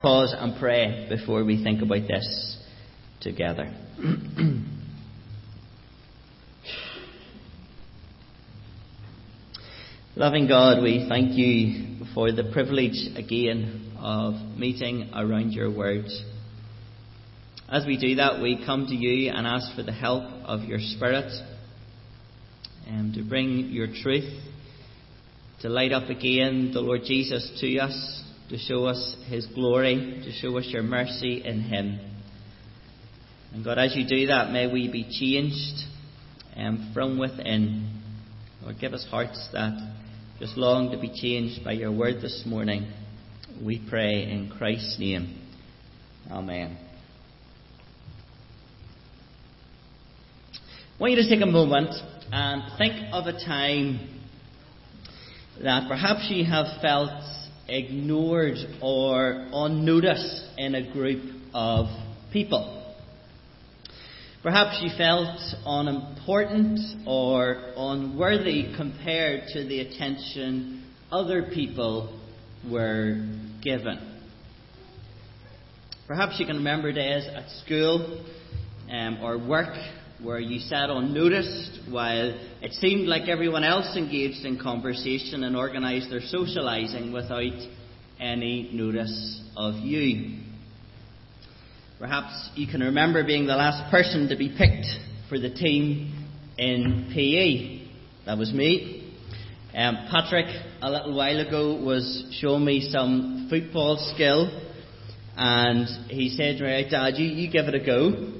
pause 0.00 0.34
and 0.34 0.58
pray 0.58 1.06
before 1.10 1.44
we 1.44 1.62
think 1.62 1.82
about 1.82 2.08
this 2.08 2.56
together. 3.20 3.70
Loving 10.16 10.48
God, 10.48 10.82
we 10.82 11.04
thank 11.06 11.32
you 11.32 12.06
for 12.14 12.32
the 12.32 12.44
privilege 12.50 13.10
again 13.14 13.94
of 14.00 14.36
meeting 14.56 15.10
around 15.14 15.52
your 15.52 15.70
word. 15.70 16.06
As 17.68 17.84
we 17.84 17.98
do 17.98 18.14
that, 18.14 18.40
we 18.40 18.64
come 18.64 18.86
to 18.86 18.94
you 18.94 19.30
and 19.30 19.46
ask 19.46 19.76
for 19.76 19.82
the 19.82 19.92
help 19.92 20.24
of 20.46 20.62
your 20.62 20.78
Spirit 20.80 21.30
and 22.86 23.12
to 23.12 23.22
bring 23.22 23.68
your 23.68 23.88
truth, 24.02 24.32
to 25.60 25.68
light 25.68 25.92
up 25.92 26.08
again 26.08 26.70
the 26.72 26.80
Lord 26.80 27.02
Jesus 27.04 27.50
to 27.60 27.78
us 27.80 28.24
to 28.50 28.58
show 28.58 28.84
us 28.84 29.16
His 29.28 29.46
glory, 29.46 30.22
to 30.24 30.32
show 30.32 30.58
us 30.58 30.66
your 30.68 30.82
mercy 30.82 31.42
in 31.44 31.62
Him. 31.62 32.00
And 33.54 33.64
God, 33.64 33.78
as 33.78 33.94
you 33.96 34.06
do 34.06 34.26
that, 34.26 34.50
may 34.50 34.70
we 34.70 34.90
be 34.90 35.04
changed 35.04 35.84
um, 36.56 36.90
from 36.92 37.18
within. 37.18 38.02
Lord, 38.62 38.76
give 38.80 38.92
us 38.92 39.06
hearts 39.08 39.48
that 39.52 39.72
just 40.40 40.56
long 40.56 40.90
to 40.90 40.98
be 40.98 41.12
changed 41.14 41.64
by 41.64 41.72
your 41.72 41.92
word 41.92 42.16
this 42.20 42.42
morning. 42.44 42.92
We 43.64 43.84
pray 43.88 44.24
in 44.30 44.50
Christ's 44.56 44.96
name. 44.98 45.38
Amen. 46.30 46.76
I 50.98 51.02
want 51.02 51.12
you 51.12 51.22
to 51.22 51.28
take 51.28 51.42
a 51.42 51.46
moment 51.50 51.94
and 52.32 52.62
think 52.78 53.12
of 53.12 53.26
a 53.26 53.32
time 53.32 54.20
that 55.62 55.88
perhaps 55.88 56.28
you 56.30 56.44
have 56.44 56.80
felt 56.82 57.10
ignored 57.70 58.56
or 58.82 59.46
unnoticed 59.52 60.44
in 60.58 60.74
a 60.74 60.92
group 60.92 61.22
of 61.54 61.86
people. 62.32 62.76
Perhaps 64.42 64.80
you 64.82 64.90
felt 64.96 65.38
unimportant 65.66 66.80
or 67.06 67.72
unworthy 67.76 68.74
compared 68.76 69.42
to 69.52 69.66
the 69.66 69.80
attention 69.80 70.82
other 71.12 71.50
people 71.52 72.18
were 72.70 73.26
given. 73.62 73.98
Perhaps 76.06 76.40
you 76.40 76.46
can 76.46 76.56
remember 76.56 76.90
days 76.90 77.28
at 77.28 77.48
school 77.64 78.24
um, 78.90 79.18
or 79.22 79.38
work 79.38 79.76
where 80.22 80.38
you 80.38 80.60
sat 80.60 80.90
unnoticed 80.90 81.80
while 81.90 82.28
it 82.62 82.72
seemed 82.74 83.08
like 83.08 83.28
everyone 83.28 83.64
else 83.64 83.96
engaged 83.96 84.44
in 84.44 84.58
conversation 84.58 85.44
and 85.44 85.56
organised 85.56 86.10
their 86.10 86.20
socialising 86.20 87.12
without 87.12 87.68
any 88.18 88.70
notice 88.72 89.42
of 89.56 89.76
you. 89.76 90.38
Perhaps 91.98 92.50
you 92.54 92.66
can 92.66 92.80
remember 92.80 93.24
being 93.24 93.46
the 93.46 93.56
last 93.56 93.90
person 93.90 94.28
to 94.28 94.36
be 94.36 94.54
picked 94.56 94.86
for 95.28 95.38
the 95.38 95.50
team 95.50 96.28
in 96.58 97.10
PE. 97.14 98.26
That 98.26 98.38
was 98.38 98.52
me. 98.52 99.14
Um, 99.74 100.08
Patrick, 100.10 100.46
a 100.82 100.90
little 100.90 101.14
while 101.14 101.38
ago, 101.40 101.74
was 101.82 102.26
showing 102.40 102.64
me 102.64 102.90
some 102.90 103.46
football 103.48 103.96
skill, 104.14 104.50
and 105.36 106.10
he 106.10 106.30
said 106.30 106.58
to 106.58 106.64
me, 106.64 106.88
Dad, 106.90 107.14
you, 107.16 107.26
you 107.26 107.50
give 107.50 107.66
it 107.66 107.74
a 107.74 107.84
go. 107.84 108.39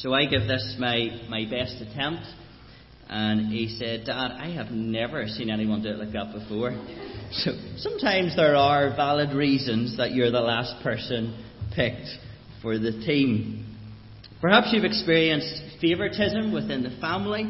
So 0.00 0.12
I 0.12 0.26
give 0.26 0.42
this 0.42 0.76
my, 0.78 1.22
my 1.30 1.46
best 1.48 1.80
attempt. 1.80 2.26
And 3.08 3.50
he 3.50 3.68
said, 3.78 4.04
Dad, 4.04 4.32
I 4.32 4.50
have 4.50 4.70
never 4.70 5.26
seen 5.26 5.48
anyone 5.48 5.82
do 5.82 5.88
it 5.88 5.98
like 5.98 6.12
that 6.12 6.32
before. 6.32 6.72
So 7.32 7.50
sometimes 7.78 8.36
there 8.36 8.54
are 8.54 8.94
valid 8.94 9.34
reasons 9.34 9.96
that 9.96 10.12
you're 10.12 10.30
the 10.30 10.40
last 10.40 10.80
person 10.84 11.44
picked 11.74 12.06
for 12.62 12.78
the 12.78 12.92
team. 13.04 13.76
Perhaps 14.40 14.68
you've 14.70 14.84
experienced 14.84 15.80
favoritism 15.80 16.52
within 16.52 16.84
the 16.84 16.96
family, 17.00 17.44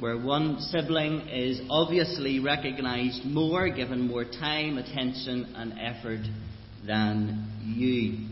where 0.00 0.18
one 0.18 0.58
sibling 0.58 1.28
is 1.28 1.60
obviously 1.70 2.40
recognised 2.40 3.24
more, 3.24 3.68
given 3.68 4.08
more 4.08 4.24
time, 4.24 4.78
attention, 4.78 5.54
and 5.54 5.78
effort 5.78 6.26
than 6.84 7.48
you. 7.64 8.26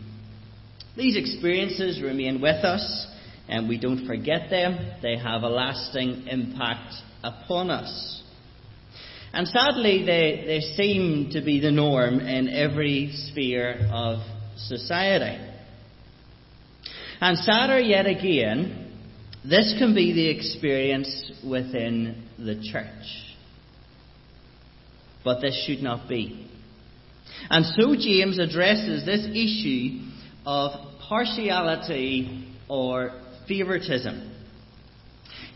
These 0.97 1.15
experiences 1.15 2.01
remain 2.01 2.41
with 2.41 2.65
us 2.65 3.07
and 3.49 3.67
we 3.67 3.79
don't 3.79 4.05
forget 4.05 4.49
them. 4.49 4.77
They 5.01 5.17
have 5.17 5.43
a 5.43 5.49
lasting 5.49 6.27
impact 6.27 6.93
upon 7.23 7.69
us. 7.69 8.23
And 9.33 9.47
sadly, 9.47 10.05
they, 10.05 10.43
they 10.45 10.59
seem 10.75 11.29
to 11.31 11.41
be 11.41 11.59
the 11.59 11.71
norm 11.71 12.19
in 12.19 12.49
every 12.49 13.11
sphere 13.11 13.87
of 13.91 14.19
society. 14.57 15.45
And 17.21 17.37
sadder 17.37 17.79
yet 17.79 18.07
again, 18.07 18.91
this 19.47 19.75
can 19.77 19.93
be 19.93 20.13
the 20.13 20.29
experience 20.29 21.31
within 21.47 22.27
the 22.37 22.61
church. 22.71 23.35
But 25.23 25.41
this 25.41 25.65
should 25.65 25.83
not 25.83 26.09
be. 26.09 26.47
And 27.49 27.65
so 27.65 27.95
James 27.95 28.39
addresses 28.39 29.05
this 29.05 29.25
issue 29.25 30.05
of 30.45 30.71
partiality 31.07 32.55
or 32.67 33.11
favoritism. 33.49 34.33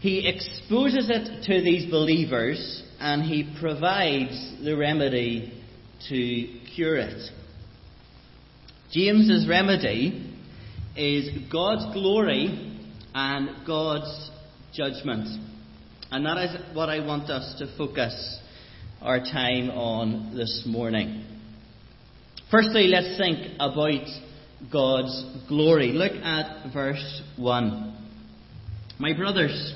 He 0.01 0.27
exposes 0.27 1.09
it 1.09 1.43
to 1.45 1.61
these 1.63 1.89
believers 1.89 2.83
and 2.99 3.23
he 3.23 3.55
provides 3.61 4.57
the 4.61 4.75
remedy 4.75 5.63
to 6.09 6.59
cure 6.75 6.97
it. 6.97 7.31
James's 8.91 9.47
remedy 9.47 10.35
is 10.97 11.29
God's 11.49 11.93
glory 11.93 12.81
and 13.15 13.65
God's 13.65 14.29
judgment. 14.73 15.27
And 16.11 16.25
that 16.25 16.37
is 16.37 16.75
what 16.75 16.89
I 16.89 16.99
want 17.05 17.29
us 17.29 17.55
to 17.59 17.77
focus 17.77 18.39
our 19.01 19.19
time 19.19 19.69
on 19.69 20.35
this 20.35 20.63
morning. 20.67 21.25
Firstly, 22.51 22.87
let's 22.87 23.17
think 23.17 23.53
about 23.59 24.05
God's 24.71 25.25
glory. 25.47 25.91
Look 25.91 26.13
at 26.13 26.71
verse 26.73 27.21
1. 27.37 27.89
My 28.99 29.13
brothers, 29.13 29.73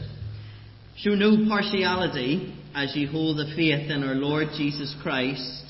show 0.97 1.11
no 1.11 1.47
partiality 1.49 2.55
as 2.73 2.95
ye 2.95 3.05
hold 3.05 3.37
the 3.37 3.53
faith 3.55 3.89
in 3.89 4.03
our 4.03 4.15
Lord 4.15 4.49
Jesus 4.55 4.95
Christ, 5.01 5.63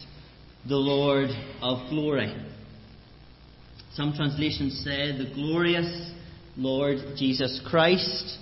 the 0.67 0.75
Lord 0.75 1.29
of 1.61 1.89
glory. 1.89 2.35
Some 3.93 4.13
translations 4.13 4.81
say 4.83 5.17
the 5.17 5.33
glorious 5.33 6.11
Lord 6.55 6.97
Jesus 7.17 7.61
Christ. 7.67 8.37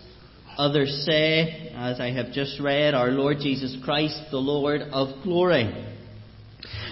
Others 0.58 1.06
say, 1.06 1.72
as 1.75 2.00
I 2.00 2.12
have 2.12 2.31
just 2.31 2.59
read, 2.59 2.94
our 2.94 3.12
Lord 3.12 3.38
Jesus 3.40 3.78
Christ, 3.84 4.19
the 4.31 4.38
Lord 4.38 4.81
of 4.81 5.24
glory. 5.24 5.95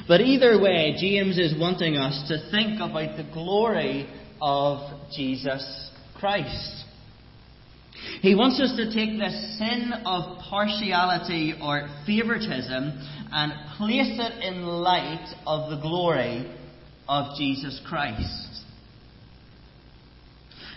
But 0.07 0.21
either 0.21 0.59
way, 0.59 0.95
James 0.99 1.37
is 1.37 1.53
wanting 1.57 1.95
us 1.95 2.27
to 2.27 2.51
think 2.51 2.75
about 2.75 3.15
the 3.15 3.29
glory 3.33 4.07
of 4.41 5.09
Jesus 5.15 5.91
Christ. 6.19 6.83
He 8.21 8.35
wants 8.35 8.59
us 8.59 8.75
to 8.75 8.93
take 8.93 9.17
this 9.17 9.57
sin 9.57 9.93
of 10.05 10.39
partiality 10.49 11.53
or 11.61 11.87
favoritism 12.05 12.91
and 13.31 13.53
place 13.77 14.19
it 14.19 14.43
in 14.43 14.63
light 14.63 15.33
of 15.47 15.69
the 15.69 15.81
glory 15.81 16.53
of 17.07 17.37
Jesus 17.37 17.81
Christ. 17.87 18.49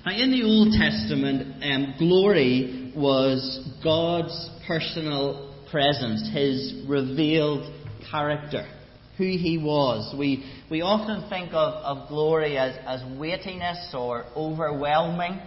Now, 0.04 0.12
in 0.12 0.30
the 0.30 0.44
Old 0.44 0.72
Testament, 0.78 1.64
um, 1.64 1.94
glory 1.98 2.92
was 2.94 3.68
God's 3.82 4.50
personal 4.68 5.52
presence, 5.68 6.30
His 6.32 6.84
revealed 6.86 7.72
character 8.08 8.68
who 9.18 9.24
he 9.24 9.58
was. 9.58 10.14
We, 10.16 10.44
we 10.70 10.82
often 10.82 11.28
think 11.28 11.50
of, 11.52 11.74
of 11.74 12.08
glory 12.08 12.58
as, 12.58 12.76
as 12.86 13.02
weightiness 13.18 13.94
or 13.94 14.24
overwhelming, 14.36 15.40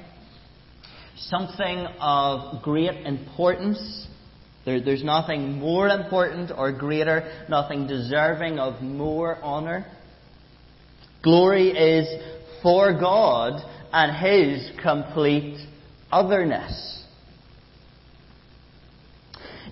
something 1.18 1.88
of 2.00 2.63
great 2.63 3.06
importance. 3.06 4.07
There, 4.66 4.81
there's 4.81 5.04
nothing 5.04 5.60
more 5.60 5.88
important 5.88 6.51
or 6.56 6.71
greater, 6.71 7.45
nothing 7.50 7.88
deserving 7.88 8.60
of 8.60 8.81
more 8.81 9.38
honour. 9.38 9.86
Glory 11.22 11.69
is 11.69 12.07
for 12.63 12.98
God 13.00 13.62
and 13.92 14.15
His 14.15 14.72
complete 14.81 15.57
otherness. 16.12 17.04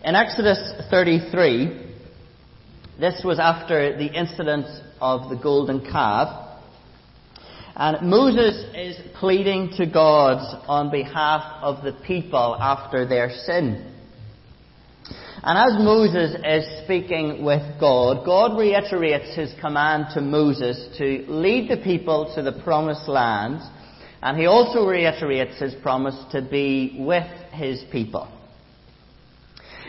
In 0.03 0.15
Exodus 0.15 0.59
33, 0.91 1.86
this 2.99 3.21
was 3.23 3.39
after 3.39 3.97
the 3.97 4.07
incident 4.07 4.65
of 4.99 5.29
the 5.29 5.35
golden 5.35 5.81
calf. 5.81 6.45
And 7.75 8.09
Moses 8.09 8.65
is 8.75 8.97
pleading 9.19 9.73
to 9.77 9.85
God 9.85 10.63
on 10.67 10.89
behalf 10.89 11.61
of 11.61 11.83
the 11.83 11.93
people 12.05 12.57
after 12.59 13.07
their 13.07 13.29
sin. 13.29 13.93
And 15.43 15.57
as 15.57 15.79
Moses 15.83 16.35
is 16.43 16.83
speaking 16.83 17.45
with 17.45 17.61
God, 17.79 18.25
God 18.25 18.57
reiterates 18.57 19.35
his 19.35 19.53
command 19.61 20.07
to 20.15 20.21
Moses 20.21 20.97
to 20.97 21.23
lead 21.27 21.69
the 21.69 21.77
people 21.77 22.33
to 22.33 22.41
the 22.41 22.59
promised 22.63 23.07
land, 23.07 23.61
and 24.23 24.37
he 24.37 24.47
also 24.47 24.87
reiterates 24.87 25.59
his 25.59 25.75
promise 25.75 26.19
to 26.31 26.41
be 26.41 26.97
with 26.99 27.27
his 27.51 27.83
people. 27.91 28.27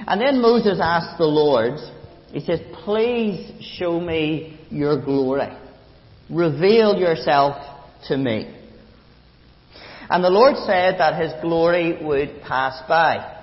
And 0.07 0.21
then 0.21 0.41
Moses 0.43 0.79
asks 0.81 1.17
the 1.17 1.25
Lord, 1.25 1.79
he 2.33 2.41
says, 2.41 2.61
Please 2.85 3.51
show 3.79 3.99
me 4.01 4.59
your 4.71 5.03
glory. 5.03 5.49
Reveal 6.31 6.97
yourself 6.97 7.57
to 8.09 8.17
me. 8.17 8.55
And 10.11 10.23
the 10.23 10.31
Lord 10.31 10.57
said 10.57 10.99
that 10.99 11.21
his 11.21 11.33
glory 11.43 12.05
would 12.05 12.43
pass 12.43 12.83
by. 12.89 13.37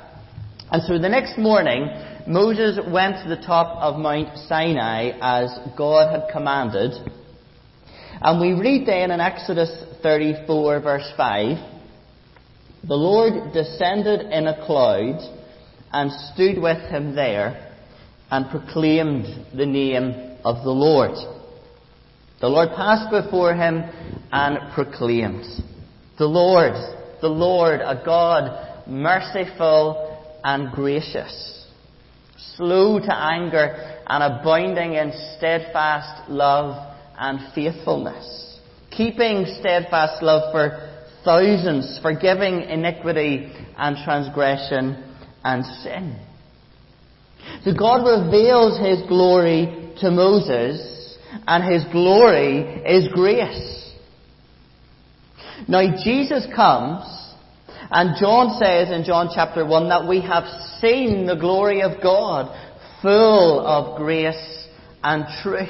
And 0.71 0.81
so 0.83 0.97
the 0.97 1.09
next 1.09 1.37
morning, 1.37 1.89
Moses 2.27 2.79
went 2.91 3.23
to 3.23 3.29
the 3.29 3.41
top 3.41 3.77
of 3.77 3.99
Mount 3.99 4.37
Sinai 4.47 5.11
as 5.21 5.57
God 5.77 6.11
had 6.11 6.31
commanded. 6.31 6.91
And 8.21 8.41
we 8.41 8.59
read 8.59 8.87
then 8.87 9.11
in 9.11 9.19
Exodus 9.19 9.69
34 10.01 10.79
verse 10.79 11.11
5, 11.15 11.57
the 12.87 12.95
Lord 12.95 13.53
descended 13.53 14.21
in 14.31 14.47
a 14.47 14.65
cloud 14.65 15.19
and 15.91 16.11
stood 16.33 16.61
with 16.61 16.77
him 16.89 17.15
there 17.15 17.74
and 18.31 18.49
proclaimed 18.49 19.25
the 19.55 19.65
name 19.65 20.37
of 20.43 20.63
the 20.63 20.71
Lord. 20.71 21.11
The 22.41 22.47
Lord 22.47 22.69
passed 22.75 23.09
before 23.11 23.55
him 23.55 23.83
and 24.31 24.73
proclaimed, 24.73 25.45
The 26.17 26.25
Lord, 26.25 26.73
the 27.21 27.29
Lord, 27.29 27.81
a 27.81 28.01
God 28.05 28.87
merciful 28.87 30.11
and 30.43 30.71
gracious, 30.71 31.65
slow 32.55 32.99
to 32.99 33.13
anger 33.13 34.01
and 34.07 34.23
abounding 34.23 34.93
in 34.93 35.11
steadfast 35.37 36.29
love 36.29 36.93
and 37.17 37.53
faithfulness, 37.53 38.59
keeping 38.91 39.45
steadfast 39.59 40.21
love 40.21 40.51
for 40.51 40.91
thousands, 41.23 41.99
forgiving 42.01 42.61
iniquity 42.61 43.51
and 43.77 43.97
transgression 44.03 45.03
and 45.43 45.65
sin. 45.81 46.19
So 47.63 47.73
God 47.73 48.05
reveals 48.05 48.79
His 48.79 49.07
glory 49.07 49.93
to 50.01 50.11
Moses, 50.11 51.17
and 51.47 51.63
His 51.63 51.83
glory 51.91 52.81
is 52.85 53.07
grace. 53.13 53.91
Now 55.67 55.95
Jesus 56.03 56.45
comes 56.55 57.15
and 57.91 58.17
John 58.19 58.57
says 58.59 58.89
in 58.89 59.03
John 59.03 59.29
chapter 59.33 59.65
1 59.65 59.89
that 59.89 60.07
we 60.07 60.21
have 60.21 60.45
seen 60.79 61.25
the 61.25 61.35
glory 61.35 61.81
of 61.81 62.01
God, 62.01 62.53
full 63.01 63.65
of 63.65 63.97
grace 63.97 64.67
and 65.03 65.25
truth. 65.43 65.69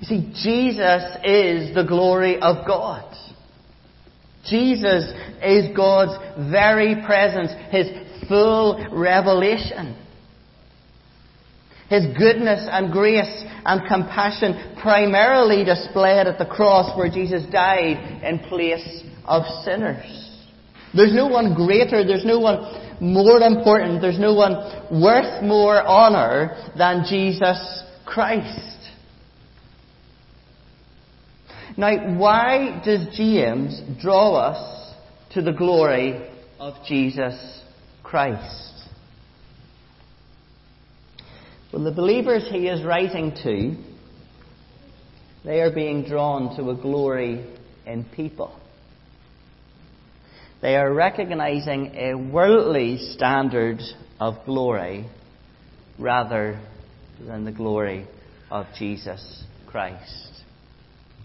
You 0.00 0.04
see, 0.04 0.32
Jesus 0.42 1.02
is 1.24 1.74
the 1.74 1.84
glory 1.86 2.40
of 2.40 2.66
God. 2.66 3.04
Jesus 4.44 5.12
is 5.42 5.76
God's 5.76 6.50
very 6.50 7.02
presence, 7.04 7.52
His 7.70 7.88
full 8.26 8.86
revelation. 8.92 9.96
His 11.88 12.06
goodness 12.18 12.68
and 12.70 12.92
grace 12.92 13.44
and 13.64 13.86
compassion 13.88 14.76
primarily 14.80 15.64
displayed 15.64 16.26
at 16.26 16.38
the 16.38 16.44
cross 16.44 16.96
where 16.96 17.10
Jesus 17.10 17.44
died 17.50 18.22
in 18.22 18.40
place 18.40 19.02
of 19.24 19.44
sinners. 19.64 20.28
There's 20.94 21.14
no 21.14 21.26
one 21.26 21.54
greater, 21.54 22.04
there's 22.04 22.24
no 22.24 22.40
one 22.40 22.58
more 23.00 23.40
important, 23.40 24.02
there's 24.02 24.18
no 24.18 24.34
one 24.34 24.54
worth 25.02 25.42
more 25.42 25.76
honour 25.86 26.72
than 26.76 27.04
Jesus 27.08 27.82
Christ. 28.04 28.78
Now, 31.76 32.18
why 32.18 32.82
does 32.84 33.06
James 33.16 33.80
draw 34.00 34.34
us 34.34 34.94
to 35.34 35.42
the 35.42 35.52
glory 35.52 36.28
of 36.58 36.74
Jesus 36.86 37.57
Christ? 38.08 38.72
Well, 41.70 41.84
the 41.84 41.92
believers 41.92 42.48
he 42.50 42.66
is 42.66 42.82
writing 42.82 43.32
to, 43.42 43.76
they 45.44 45.60
are 45.60 45.70
being 45.70 46.04
drawn 46.04 46.56
to 46.56 46.70
a 46.70 46.74
glory 46.74 47.44
in 47.84 48.04
people. 48.04 48.58
They 50.62 50.76
are 50.76 50.90
recognizing 50.90 51.94
a 51.96 52.14
worldly 52.14 52.96
standard 53.12 53.82
of 54.18 54.36
glory 54.46 55.06
rather 55.98 56.58
than 57.20 57.44
the 57.44 57.52
glory 57.52 58.06
of 58.50 58.64
Jesus 58.78 59.44
Christ. 59.66 60.30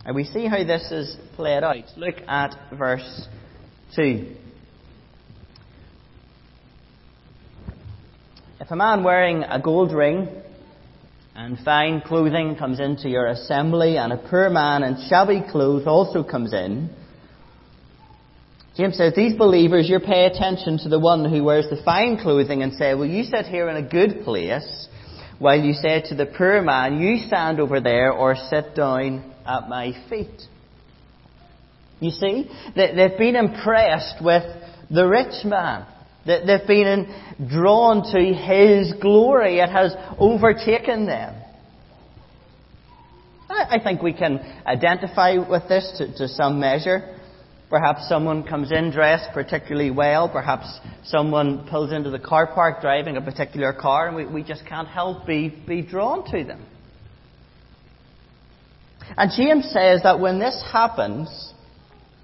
And 0.05 0.17
we 0.17 0.25
see 0.25 0.47
how 0.47 0.65
this 0.65 0.91
is 0.91 1.15
played 1.37 1.63
out. 1.63 1.85
Look 1.95 2.15
at 2.27 2.55
verse 2.77 3.27
2. 3.95 4.35
A 8.73 8.75
man 8.75 9.03
wearing 9.03 9.43
a 9.43 9.61
gold 9.61 9.93
ring 9.93 10.27
and 11.35 11.59
fine 11.59 12.01
clothing 12.01 12.55
comes 12.55 12.79
into 12.79 13.07
your 13.07 13.27
assembly, 13.27 13.97
and 13.97 14.11
a 14.11 14.17
poor 14.17 14.49
man 14.49 14.81
in 14.81 14.97
shabby 15.07 15.43
clothes 15.47 15.85
also 15.85 16.23
comes 16.23 16.53
in, 16.53 16.89
James 18.75 18.97
says, 18.97 19.13
These 19.13 19.37
believers, 19.37 19.87
you 19.87 19.99
pay 19.99 20.25
attention 20.25 20.79
to 20.79 20.89
the 20.89 20.97
one 20.97 21.23
who 21.23 21.43
wears 21.43 21.69
the 21.69 21.83
fine 21.83 22.17
clothing 22.17 22.63
and 22.63 22.73
say, 22.73 22.95
Well, 22.95 23.05
you 23.05 23.23
sit 23.25 23.45
here 23.45 23.69
in 23.69 23.75
a 23.75 23.87
good 23.87 24.23
place, 24.23 24.87
while 25.37 25.59
you 25.59 25.73
say 25.73 26.01
to 26.09 26.15
the 26.15 26.25
poor 26.25 26.59
man, 26.63 26.99
You 26.99 27.27
stand 27.27 27.59
over 27.59 27.79
there 27.79 28.11
or 28.11 28.35
sit 28.35 28.75
down 28.75 29.35
at 29.45 29.69
my 29.69 29.91
feet. 30.09 30.41
You 31.99 32.09
see, 32.09 32.49
they've 32.75 33.19
been 33.19 33.35
impressed 33.35 34.15
with 34.19 34.43
the 34.89 35.05
rich 35.07 35.45
man. 35.45 35.85
They've 36.25 36.67
been 36.67 37.13
drawn 37.49 38.03
to 38.13 38.19
his 38.19 38.93
glory. 39.01 39.59
It 39.59 39.69
has 39.69 39.95
overtaken 40.17 41.05
them. 41.05 41.35
I 43.49 43.79
think 43.83 44.01
we 44.01 44.13
can 44.13 44.39
identify 44.65 45.37
with 45.37 45.67
this 45.67 45.95
to, 45.97 46.17
to 46.17 46.27
some 46.27 46.59
measure. 46.59 47.19
Perhaps 47.69 48.07
someone 48.07 48.43
comes 48.43 48.71
in 48.71 48.91
dressed 48.91 49.29
particularly 49.33 49.91
well. 49.91 50.29
Perhaps 50.29 50.79
someone 51.05 51.67
pulls 51.67 51.91
into 51.91 52.09
the 52.09 52.19
car 52.19 52.47
park 52.47 52.81
driving 52.81 53.17
a 53.17 53.21
particular 53.21 53.73
car, 53.73 54.07
and 54.07 54.15
we, 54.15 54.25
we 54.25 54.43
just 54.43 54.65
can't 54.65 54.87
help 54.87 55.25
be, 55.25 55.49
be 55.49 55.81
drawn 55.81 56.23
to 56.31 56.43
them. 56.43 56.65
And 59.17 59.31
James 59.35 59.65
says 59.71 60.03
that 60.03 60.19
when 60.19 60.39
this 60.39 60.63
happens, 60.71 61.53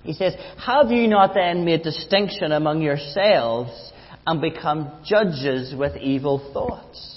he 0.04 0.14
says, 0.14 0.36
Have 0.66 0.92
you 0.92 1.08
not 1.08 1.34
then 1.34 1.66
made 1.66 1.84
distinction 1.84 2.52
among 2.52 2.82
yourselves 2.82 3.92
and 4.26 4.42
become 4.42 4.92
judges 5.06 5.74
with 5.76 5.96
evil 5.98 6.52
thoughts? 6.54 7.16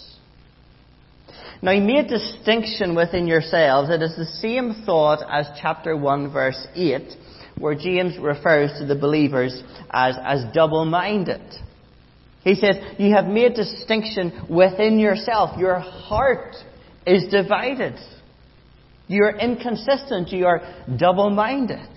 Now, 1.60 1.72
you 1.72 1.82
made 1.82 2.08
distinction 2.08 2.96
within 2.96 3.26
yourselves. 3.26 3.88
It 3.88 4.02
is 4.02 4.16
the 4.16 4.26
same 4.26 4.82
thought 4.84 5.24
as 5.30 5.46
chapter 5.60 5.96
1, 5.96 6.32
verse 6.32 6.66
8 6.74 7.02
where 7.58 7.74
James 7.76 8.18
refers 8.18 8.76
to 8.78 8.86
the 8.86 8.96
believers 8.96 9.62
as, 9.90 10.16
as 10.22 10.44
double 10.52 10.84
minded. 10.84 11.40
He 12.42 12.54
says, 12.56 12.76
You 12.98 13.14
have 13.14 13.26
made 13.26 13.54
distinction 13.54 14.46
within 14.50 14.98
yourself. 14.98 15.56
Your 15.58 15.78
heart 15.78 16.56
is 17.06 17.30
divided. 17.30 17.94
You're 19.06 19.36
inconsistent. 19.36 20.30
You 20.30 20.46
are 20.46 20.60
double 20.98 21.30
minded. 21.30 21.88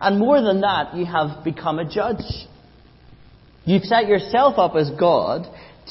And 0.00 0.18
more 0.18 0.40
than 0.40 0.62
that, 0.62 0.94
you 0.96 1.04
have 1.04 1.44
become 1.44 1.78
a 1.78 1.88
judge. 1.88 2.24
You've 3.64 3.84
set 3.84 4.08
yourself 4.08 4.58
up 4.58 4.74
as 4.76 4.90
God, 4.90 5.46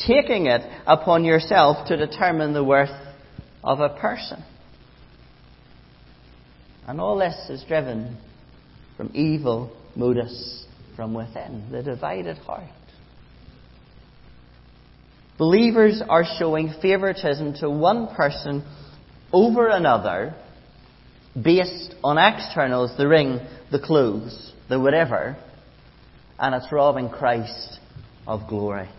taking 0.07 0.45
it 0.45 0.61
upon 0.85 1.23
yourself 1.23 1.87
to 1.87 1.97
determine 1.97 2.53
the 2.53 2.63
worth 2.63 2.91
of 3.63 3.79
a 3.79 3.89
person. 3.89 4.43
And 6.87 6.99
all 6.99 7.17
this 7.17 7.35
is 7.49 7.63
driven 7.67 8.17
from 8.97 9.11
evil 9.13 9.75
motives 9.95 10.65
from 10.95 11.13
within, 11.13 11.69
the 11.71 11.81
divided 11.81 12.37
heart. 12.39 12.63
Believers 15.37 16.01
are 16.07 16.23
showing 16.37 16.73
favoritism 16.81 17.55
to 17.55 17.69
one 17.69 18.07
person 18.15 18.63
over 19.31 19.67
another 19.67 20.35
based 21.41 21.95
on 22.03 22.19
externals, 22.19 22.95
the 22.97 23.07
ring, 23.07 23.39
the 23.71 23.79
clothes, 23.79 24.53
the 24.69 24.79
whatever, 24.79 25.35
and 26.39 26.55
it's 26.55 26.71
robbing 26.71 27.09
Christ 27.09 27.79
of 28.27 28.47
glory. 28.47 28.89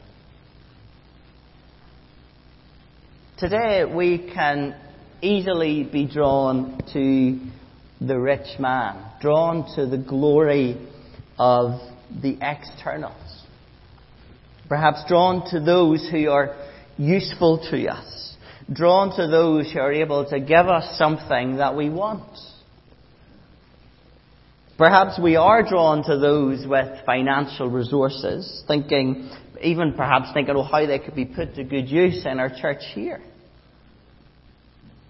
Today 3.39 3.85
we 3.85 4.31
can 4.33 4.77
easily 5.21 5.83
be 5.83 6.07
drawn 6.07 6.81
to 6.93 7.41
the 8.01 8.19
rich 8.19 8.59
man, 8.59 9.05
drawn 9.21 9.75
to 9.75 9.87
the 9.87 9.99
glory 9.99 10.77
of 11.39 11.81
the 12.23 12.39
externals. 12.41 13.43
Perhaps 14.69 15.05
drawn 15.09 15.49
to 15.51 15.61
those 15.61 16.09
who 16.11 16.31
are 16.31 16.55
useful 16.97 17.59
to 17.71 17.89
us. 17.89 18.37
Drawn 18.73 19.15
to 19.17 19.27
those 19.27 19.71
who 19.73 19.79
are 19.79 19.93
able 19.93 20.25
to 20.31 20.41
give 20.41 20.67
us 20.69 20.97
something 20.97 21.57
that 21.57 21.77
we 21.77 21.91
want. 21.91 22.39
Perhaps 24.77 25.21
we 25.23 25.37
are 25.37 25.63
drawn 25.63 26.03
to 26.05 26.19
those 26.19 26.67
with 26.67 27.05
financial 27.07 27.71
resources, 27.71 28.65
thinking, 28.67 29.31
even 29.63 29.93
perhaps 29.93 30.31
thinking, 30.35 30.57
oh, 30.57 30.65
how 30.65 30.85
they 30.85 30.99
could 30.99 31.15
be 31.15 31.25
put 31.25 31.55
to 31.55 31.63
good 31.63 31.89
use 31.89 32.27
in 32.27 32.41
our 32.41 32.51
church 32.51 32.83
here. 32.93 33.23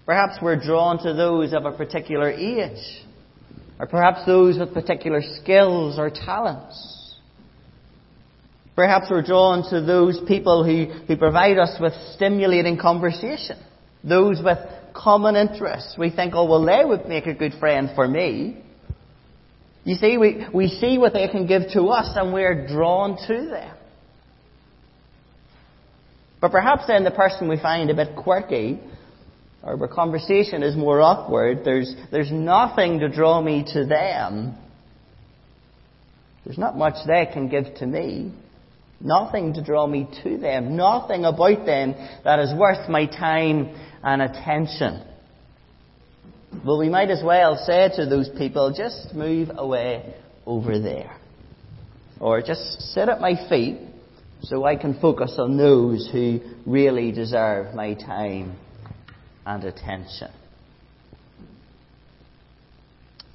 Perhaps 0.04 0.34
we're 0.42 0.60
drawn 0.60 1.02
to 1.02 1.14
those 1.14 1.54
of 1.54 1.64
a 1.64 1.72
particular 1.72 2.30
age, 2.30 3.02
or 3.78 3.86
perhaps 3.86 4.26
those 4.26 4.58
with 4.58 4.74
particular 4.74 5.22
skills 5.40 5.98
or 5.98 6.10
talents. 6.10 7.16
Perhaps 8.76 9.06
we're 9.10 9.22
drawn 9.22 9.62
to 9.70 9.80
those 9.80 10.20
people 10.28 10.62
who, 10.62 10.92
who 11.06 11.16
provide 11.16 11.56
us 11.56 11.74
with 11.80 11.94
stimulating 12.14 12.76
conversation, 12.76 13.56
those 14.02 14.42
with 14.44 14.58
common 14.92 15.36
interests. 15.36 15.94
We 15.96 16.10
think, 16.10 16.34
oh, 16.34 16.44
well, 16.44 16.66
they 16.66 16.84
would 16.84 17.06
make 17.06 17.26
a 17.26 17.34
good 17.34 17.54
friend 17.58 17.88
for 17.94 18.06
me. 18.06 18.60
You 19.84 19.96
see, 19.96 20.16
we, 20.16 20.46
we 20.52 20.68
see 20.68 20.96
what 20.98 21.12
they 21.12 21.28
can 21.28 21.46
give 21.46 21.62
to 21.74 21.82
us 21.88 22.10
and 22.16 22.32
we're 22.32 22.66
drawn 22.66 23.18
to 23.26 23.48
them. 23.50 23.76
But 26.40 26.50
perhaps 26.52 26.86
then 26.86 27.04
the 27.04 27.10
person 27.10 27.48
we 27.48 27.58
find 27.58 27.90
a 27.90 27.94
bit 27.94 28.16
quirky, 28.16 28.80
or 29.62 29.76
where 29.76 29.88
conversation 29.88 30.62
is 30.62 30.76
more 30.76 31.00
awkward, 31.00 31.64
there's, 31.64 31.94
there's 32.10 32.30
nothing 32.30 33.00
to 33.00 33.08
draw 33.08 33.40
me 33.40 33.64
to 33.72 33.86
them. 33.86 34.54
There's 36.44 36.58
not 36.58 36.76
much 36.76 37.06
they 37.06 37.28
can 37.32 37.48
give 37.48 37.74
to 37.76 37.86
me. 37.86 38.32
Nothing 39.00 39.54
to 39.54 39.64
draw 39.64 39.86
me 39.86 40.08
to 40.22 40.38
them. 40.38 40.76
Nothing 40.76 41.24
about 41.24 41.66
them 41.66 41.94
that 42.24 42.38
is 42.38 42.52
worth 42.54 42.88
my 42.88 43.06
time 43.06 43.74
and 44.02 44.22
attention. 44.22 45.02
Well, 46.62 46.78
we 46.78 46.88
might 46.88 47.10
as 47.10 47.22
well 47.24 47.56
say 47.56 47.90
to 47.96 48.06
those 48.06 48.28
people, 48.36 48.74
just 48.76 49.14
move 49.14 49.50
away 49.56 50.14
over 50.46 50.78
there. 50.78 51.16
Or 52.20 52.40
just 52.42 52.80
sit 52.92 53.08
at 53.08 53.20
my 53.20 53.34
feet 53.48 53.78
so 54.42 54.64
I 54.64 54.76
can 54.76 55.00
focus 55.00 55.36
on 55.38 55.56
those 55.56 56.08
who 56.12 56.40
really 56.66 57.12
deserve 57.12 57.74
my 57.74 57.94
time 57.94 58.56
and 59.46 59.64
attention. 59.64 60.30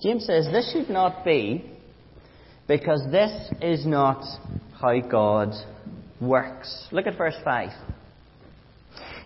James 0.02 0.26
says 0.26 0.48
this 0.52 0.72
should 0.72 0.90
not 0.90 1.26
be 1.26 1.70
because 2.68 3.02
this 3.12 3.32
is 3.62 3.86
not 3.86 4.24
how 4.80 5.00
God 5.02 5.54
works. 6.22 6.88
Look 6.92 7.08
at 7.08 7.18
verse 7.18 7.36
5. 7.44 7.70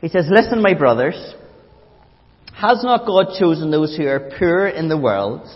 He 0.02 0.08
says, 0.08 0.26
Listen, 0.30 0.62
my 0.62 0.74
brothers. 0.74 1.36
Has 2.55 2.83
not 2.83 3.05
God 3.05 3.27
chosen 3.39 3.72
those 3.72 3.95
who 3.98 4.05
are 4.07 4.31
poor 4.38 4.67
in 4.67 4.88
the 4.88 4.98
world 4.98 5.48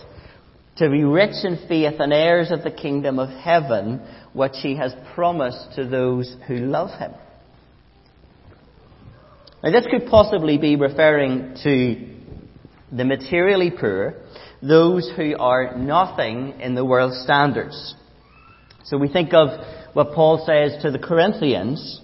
to 0.76 0.90
be 0.90 1.04
rich 1.04 1.44
in 1.44 1.58
faith 1.68 1.94
and 2.00 2.12
heirs 2.12 2.50
of 2.50 2.62
the 2.62 2.70
kingdom 2.70 3.18
of 3.18 3.28
heaven, 3.28 4.00
which 4.32 4.54
he 4.62 4.76
has 4.76 4.94
promised 5.14 5.74
to 5.76 5.86
those 5.86 6.36
who 6.46 6.56
love 6.56 6.90
him? 6.98 7.12
Now, 9.62 9.72
this 9.72 9.86
could 9.90 10.08
possibly 10.08 10.58
be 10.58 10.76
referring 10.76 11.56
to 11.64 12.16
the 12.92 13.04
materially 13.04 13.70
poor, 13.70 14.14
those 14.62 15.10
who 15.16 15.36
are 15.38 15.76
nothing 15.76 16.60
in 16.60 16.74
the 16.74 16.84
world's 16.84 17.20
standards. 17.22 17.94
So 18.84 18.98
we 18.98 19.08
think 19.08 19.34
of 19.34 19.48
what 19.94 20.12
Paul 20.14 20.44
says 20.46 20.82
to 20.82 20.90
the 20.90 20.98
Corinthians. 20.98 22.00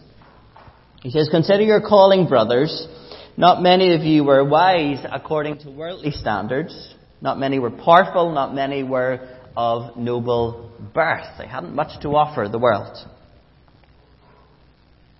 He 1.02 1.10
says, 1.10 1.28
Consider 1.30 1.62
your 1.62 1.80
calling, 1.80 2.26
brothers. 2.26 2.88
Not 3.37 3.62
many 3.62 3.95
of 3.95 4.03
you 4.03 4.25
were 4.25 4.45
wise 4.45 5.05
according 5.11 5.59
to 5.61 5.71
worldly 5.71 6.12
standards. 6.12 6.95
Not 7.21 7.38
many 7.38 7.59
were 7.59 7.71
powerful. 7.71 8.33
Not 8.33 8.55
many 8.55 8.83
were 8.85 9.29
of 9.57 9.97
noble 9.97 10.71
birth. 10.95 11.26
They 11.38 11.47
hadn't 11.47 11.75
much 11.75 12.00
to 12.03 12.11
offer 12.11 12.49
the 12.49 12.59
world. 12.59 12.97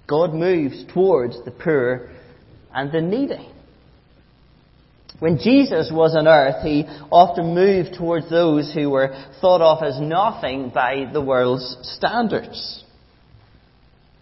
God 0.07 0.35
moves 0.35 0.85
towards 0.93 1.45
the 1.45 1.51
poor 1.51 2.11
and 2.73 2.93
the 2.93 3.01
needy. 3.01 3.49
When 5.19 5.39
Jesus 5.39 5.91
was 5.93 6.15
on 6.17 6.29
earth, 6.29 6.63
he 6.63 6.85
often 7.11 7.55
moved 7.55 7.95
towards 7.97 8.29
those 8.29 8.73
who 8.75 8.91
were 8.91 9.15
thought 9.41 9.63
of 9.63 9.83
as 9.83 10.01
nothing 10.01 10.71
by 10.71 11.09
the 11.13 11.21
world's 11.21 11.79
standards. 11.83 12.85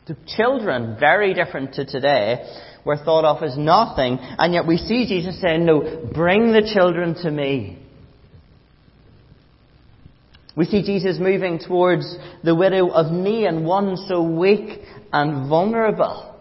The 0.07 0.17
children, 0.37 0.97
very 1.01 1.33
different 1.33 1.75
to 1.75 1.85
today, 1.85 2.45
were 2.85 2.97
thought 2.97 3.25
of 3.25 3.43
as 3.43 3.57
nothing, 3.57 4.19
and 4.21 4.53
yet 4.53 4.67
we 4.67 4.77
see 4.77 5.07
Jesus 5.07 5.41
saying, 5.41 5.65
No, 5.65 6.11
bring 6.15 6.53
the 6.53 6.71
children 6.75 7.15
to 7.23 7.31
me. 7.31 7.79
We 10.55 10.67
see 10.67 10.83
Jesus 10.83 11.19
moving 11.19 11.59
towards 11.59 12.17
the 12.45 12.55
widow 12.55 12.91
of 12.91 13.11
Nain, 13.11 13.65
one 13.65 13.97
so 14.09 14.23
weak 14.23 14.81
and 15.13 15.49
vulnerable, 15.49 16.37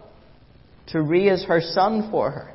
to 0.88 1.02
raise 1.02 1.46
her 1.46 1.62
son 1.62 2.10
for 2.12 2.32
her. 2.32 2.54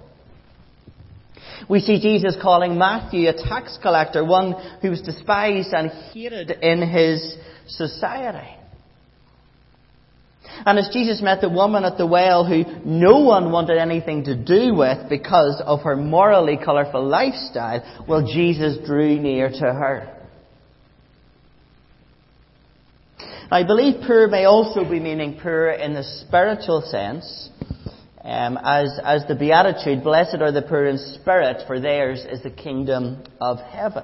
We 1.69 1.81
see 1.81 2.01
Jesus 2.01 2.37
calling 2.41 2.77
Matthew 2.77 3.29
a 3.29 3.33
tax 3.33 3.79
collector, 3.81 4.25
one 4.25 4.53
who 4.83 4.91
was 4.91 5.01
despised 5.01 5.73
and 5.73 5.91
hated 6.13 6.51
in 6.51 6.87
his 6.87 7.37
society. 7.67 8.57
And 10.65 10.79
as 10.79 10.89
Jesus 10.93 11.21
met 11.21 11.41
the 11.41 11.49
woman 11.49 11.85
at 11.85 11.99
the 11.99 12.07
well 12.07 12.45
who 12.45 12.65
no 12.85 13.21
one 13.21 13.53
wanted 13.53 13.79
anything 13.79 14.25
to 14.25 14.35
do 14.35 14.75
with 14.75 15.09
because 15.09 15.63
of 15.65 15.83
her 15.83 15.97
morally 15.97 16.57
colourful 16.63 17.07
lifestyle, 17.07 18.05
well, 18.09 18.27
Jesus 18.27 18.79
drew 18.87 19.19
near 19.21 19.51
to 19.51 19.61
her. 19.61 20.13
I 23.51 23.63
believe 23.63 24.03
poor 24.07 24.27
may 24.27 24.45
also 24.45 24.83
be 24.83 24.99
meaning 24.99 25.39
poor 25.41 25.69
in 25.69 25.95
the 25.95 26.03
spiritual 26.03 26.83
sense. 26.83 27.51
Um, 28.25 28.59
as, 28.61 28.99
as 29.05 29.25
the 29.29 29.37
Beatitude, 29.37 30.03
blessed 30.03 30.39
are 30.41 30.51
the 30.51 30.63
poor 30.63 30.87
in 30.87 30.99
spirit, 30.99 31.63
for 31.69 31.79
theirs 31.79 32.27
is 32.29 32.43
the 32.43 32.51
kingdom 32.51 33.23
of 33.41 33.59
heaven. 33.61 34.03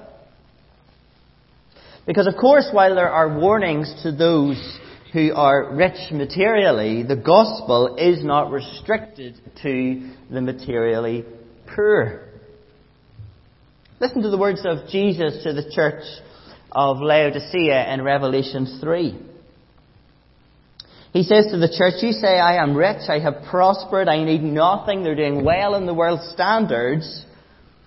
Because 2.05 2.27
of 2.27 2.35
course, 2.39 2.69
while 2.71 2.95
there 2.95 3.09
are 3.09 3.37
warnings 3.37 3.93
to 4.03 4.13
those 4.13 4.79
who 5.13 5.31
are 5.35 5.75
rich 5.75 6.11
materially, 6.11 7.03
the 7.03 7.15
gospel 7.15 7.95
is 7.97 8.23
not 8.23 8.51
restricted 8.51 9.39
to 9.61 10.11
the 10.31 10.41
materially 10.41 11.23
poor. 11.75 12.27
Listen 14.01 14.23
to 14.23 14.31
the 14.31 14.37
words 14.37 14.65
of 14.65 14.89
Jesus 14.89 15.43
to 15.43 15.53
the 15.53 15.71
church 15.71 16.03
of 16.71 16.97
Laodicea 16.99 17.93
in 17.93 18.01
Revelation 18.01 18.79
3. 18.81 19.19
He 21.13 21.21
says 21.21 21.45
to 21.51 21.57
the 21.57 21.69
church, 21.77 22.01
You 22.01 22.11
say, 22.13 22.39
I 22.39 22.61
am 22.61 22.75
rich, 22.75 23.07
I 23.07 23.19
have 23.19 23.45
prospered, 23.51 24.07
I 24.07 24.23
need 24.23 24.41
nothing, 24.41 25.03
they're 25.03 25.15
doing 25.15 25.45
well 25.45 25.75
in 25.75 25.85
the 25.85 25.93
world's 25.93 26.27
standards. 26.33 27.23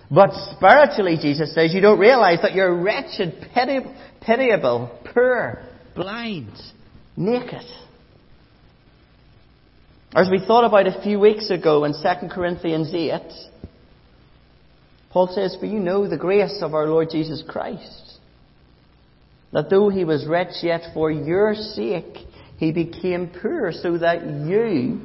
But 0.08 0.30
spiritually, 0.54 1.18
Jesus 1.20 1.52
says, 1.52 1.74
you 1.74 1.80
don't 1.80 1.98
realize 1.98 2.38
that 2.42 2.54
you're 2.54 2.80
wretched, 2.80 3.48
pitiable, 4.20 4.96
poor, 5.12 5.64
blind, 5.96 6.52
naked. 7.16 7.64
As 10.14 10.28
we 10.30 10.38
thought 10.38 10.64
about 10.64 10.86
a 10.86 11.02
few 11.02 11.18
weeks 11.18 11.50
ago 11.50 11.84
in 11.84 11.92
2 11.92 12.28
Corinthians 12.28 12.92
8, 12.94 13.20
Paul 15.10 15.28
says, 15.28 15.56
For 15.58 15.66
you 15.66 15.78
know 15.78 16.08
the 16.08 16.16
grace 16.16 16.58
of 16.62 16.74
our 16.74 16.86
Lord 16.86 17.08
Jesus 17.10 17.42
Christ, 17.46 18.18
that 19.52 19.70
though 19.70 19.88
he 19.88 20.04
was 20.04 20.26
rich, 20.26 20.62
yet 20.62 20.82
for 20.94 21.10
your 21.10 21.54
sake 21.54 22.18
he 22.58 22.72
became 22.72 23.30
poor, 23.42 23.72
so 23.72 23.98
that 23.98 24.26
you, 24.26 25.00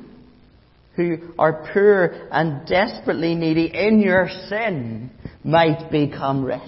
who 0.95 1.33
are 1.39 1.69
poor 1.73 2.27
and 2.31 2.67
desperately 2.67 3.35
needy 3.35 3.71
in 3.73 3.99
your 3.99 4.29
sin, 4.47 5.11
might 5.43 5.91
become 5.91 6.43
rich. 6.43 6.61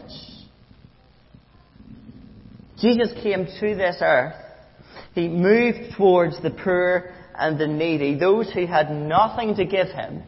Jesus 2.79 3.13
came 3.21 3.45
to 3.45 3.75
this 3.75 3.97
earth 4.01 4.35
he 5.13 5.27
moved 5.27 5.95
towards 5.97 6.41
the 6.41 6.51
poor 6.51 7.13
and 7.35 7.59
the 7.59 7.67
needy, 7.67 8.17
those 8.17 8.51
who 8.51 8.65
had 8.65 8.91
nothing 8.91 9.55
to 9.55 9.65
give 9.65 9.87
him. 9.87 10.23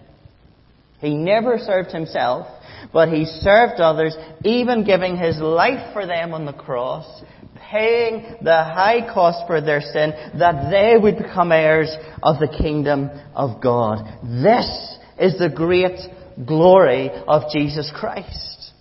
He 0.99 1.15
never 1.15 1.57
served 1.57 1.91
himself, 1.91 2.47
but 2.93 3.09
he 3.09 3.25
served 3.25 3.79
others, 3.79 4.15
even 4.43 4.85
giving 4.85 5.17
his 5.17 5.39
life 5.39 5.93
for 5.93 6.05
them 6.05 6.33
on 6.33 6.45
the 6.45 6.53
cross, 6.53 7.05
paying 7.69 8.37
the 8.41 8.63
high 8.63 9.01
cost 9.13 9.45
for 9.47 9.61
their 9.61 9.81
sin, 9.81 10.13
that 10.39 10.69
they 10.71 10.97
would 10.97 11.17
become 11.17 11.51
heirs 11.51 11.95
of 12.23 12.39
the 12.39 12.47
kingdom 12.47 13.09
of 13.35 13.61
God. 13.61 14.05
This 14.23 14.97
is 15.19 15.37
the 15.37 15.49
great 15.53 15.99
glory 16.45 17.09
of 17.27 17.43
Jesus 17.51 17.91
Christ. 17.93 18.71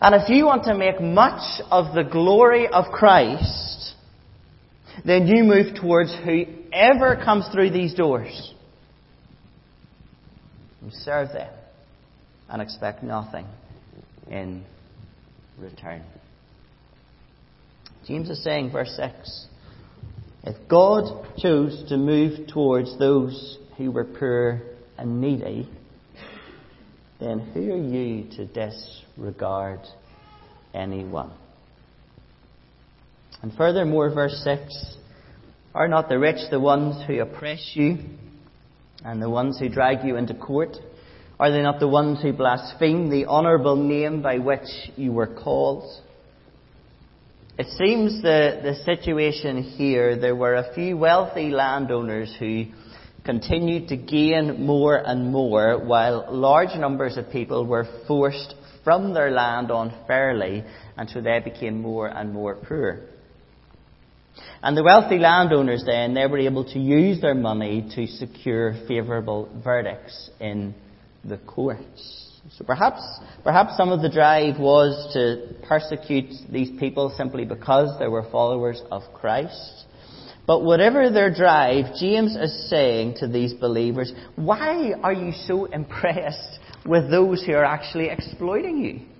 And 0.00 0.14
if 0.14 0.28
you 0.28 0.44
want 0.44 0.64
to 0.64 0.74
make 0.74 1.00
much 1.00 1.60
of 1.70 1.94
the 1.94 2.04
glory 2.04 2.68
of 2.68 2.86
Christ, 2.92 3.75
then 5.04 5.26
you 5.26 5.44
move 5.44 5.74
towards 5.80 6.14
whoever 6.24 7.16
comes 7.16 7.46
through 7.52 7.70
these 7.70 7.94
doors. 7.94 8.54
You 10.82 10.90
serve 10.92 11.32
them 11.32 11.52
and 12.48 12.62
expect 12.62 13.02
nothing 13.02 13.46
in 14.30 14.64
return. 15.58 16.02
James 18.06 18.30
is 18.30 18.42
saying, 18.44 18.70
verse 18.70 18.94
6 18.96 19.46
if 20.46 20.68
God 20.68 21.26
chose 21.38 21.84
to 21.88 21.96
move 21.96 22.46
towards 22.46 22.96
those 23.00 23.58
who 23.76 23.90
were 23.90 24.04
poor 24.04 24.62
and 24.96 25.20
needy, 25.20 25.68
then 27.18 27.40
who 27.40 27.72
are 27.72 27.76
you 27.76 28.30
to 28.36 28.46
disregard 28.46 29.80
anyone? 30.72 31.32
And 33.46 33.56
furthermore, 33.56 34.10
verse 34.12 34.40
6 34.42 34.96
Are 35.72 35.86
not 35.86 36.08
the 36.08 36.18
rich 36.18 36.50
the 36.50 36.58
ones 36.58 37.00
who 37.06 37.20
oppress 37.20 37.60
you 37.74 37.98
and 39.04 39.22
the 39.22 39.30
ones 39.30 39.56
who 39.60 39.68
drag 39.68 40.04
you 40.04 40.16
into 40.16 40.34
court? 40.34 40.76
Are 41.38 41.52
they 41.52 41.62
not 41.62 41.78
the 41.78 41.86
ones 41.86 42.20
who 42.20 42.32
blaspheme 42.32 43.08
the 43.08 43.26
honourable 43.26 43.76
name 43.76 44.20
by 44.20 44.38
which 44.38 44.66
you 44.96 45.12
were 45.12 45.28
called? 45.28 45.84
It 47.56 47.68
seems 47.78 48.20
the, 48.20 48.58
the 48.64 48.82
situation 48.84 49.62
here, 49.62 50.18
there 50.18 50.34
were 50.34 50.56
a 50.56 50.74
few 50.74 50.96
wealthy 50.96 51.50
landowners 51.50 52.34
who 52.40 52.64
continued 53.24 53.86
to 53.90 53.96
gain 53.96 54.66
more 54.66 54.96
and 54.96 55.30
more, 55.30 55.78
while 55.78 56.26
large 56.32 56.76
numbers 56.76 57.16
of 57.16 57.30
people 57.30 57.64
were 57.64 57.86
forced 58.08 58.56
from 58.82 59.14
their 59.14 59.30
land 59.30 59.70
unfairly, 59.70 60.64
and 60.96 61.08
so 61.08 61.20
they 61.20 61.38
became 61.38 61.80
more 61.80 62.08
and 62.08 62.32
more 62.32 62.56
poor. 62.56 63.04
And 64.62 64.76
the 64.76 64.82
wealthy 64.82 65.18
landowners 65.18 65.84
then, 65.84 66.14
they 66.14 66.26
were 66.26 66.38
able 66.38 66.64
to 66.72 66.78
use 66.78 67.20
their 67.20 67.34
money 67.34 67.88
to 67.94 68.06
secure 68.06 68.74
favourable 68.88 69.48
verdicts 69.62 70.30
in 70.40 70.74
the 71.24 71.38
courts. 71.38 72.26
So 72.56 72.64
perhaps, 72.64 73.02
perhaps 73.42 73.76
some 73.76 73.90
of 73.90 74.02
the 74.02 74.08
drive 74.08 74.58
was 74.58 75.12
to 75.14 75.54
persecute 75.66 76.32
these 76.50 76.70
people 76.78 77.12
simply 77.16 77.44
because 77.44 77.98
they 77.98 78.06
were 78.06 78.24
followers 78.30 78.80
of 78.90 79.02
Christ. 79.14 79.84
But 80.46 80.62
whatever 80.62 81.10
their 81.10 81.34
drive, 81.34 81.96
James 81.98 82.36
is 82.36 82.70
saying 82.70 83.16
to 83.18 83.26
these 83.26 83.52
believers, 83.52 84.12
why 84.36 84.92
are 85.02 85.12
you 85.12 85.32
so 85.32 85.64
impressed 85.64 86.60
with 86.84 87.10
those 87.10 87.44
who 87.44 87.52
are 87.52 87.64
actually 87.64 88.10
exploiting 88.10 88.78
you? 88.78 89.15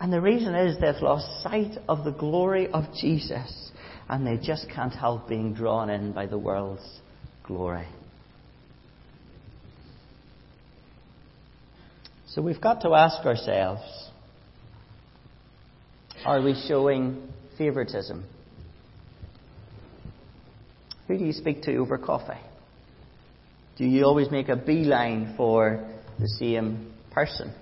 And 0.00 0.10
the 0.10 0.20
reason 0.20 0.54
is 0.54 0.80
they've 0.80 1.02
lost 1.02 1.42
sight 1.42 1.76
of 1.86 2.04
the 2.04 2.10
glory 2.10 2.68
of 2.68 2.84
Jesus 2.98 3.70
and 4.08 4.26
they 4.26 4.38
just 4.42 4.66
can't 4.74 4.94
help 4.94 5.28
being 5.28 5.52
drawn 5.52 5.90
in 5.90 6.12
by 6.12 6.26
the 6.26 6.38
world's 6.38 7.00
glory. 7.44 7.86
So 12.28 12.40
we've 12.40 12.60
got 12.60 12.80
to 12.82 12.94
ask 12.94 13.26
ourselves 13.26 13.82
are 16.24 16.42
we 16.42 16.54
showing 16.68 17.28
favoritism? 17.58 18.24
Who 21.08 21.18
do 21.18 21.24
you 21.24 21.32
speak 21.32 21.62
to 21.62 21.76
over 21.76 21.98
coffee? 21.98 22.40
Do 23.76 23.84
you 23.84 24.04
always 24.04 24.30
make 24.30 24.48
a 24.48 24.56
beeline 24.56 25.34
for 25.36 25.88
the 26.18 26.28
same 26.38 26.92
person? 27.10 27.52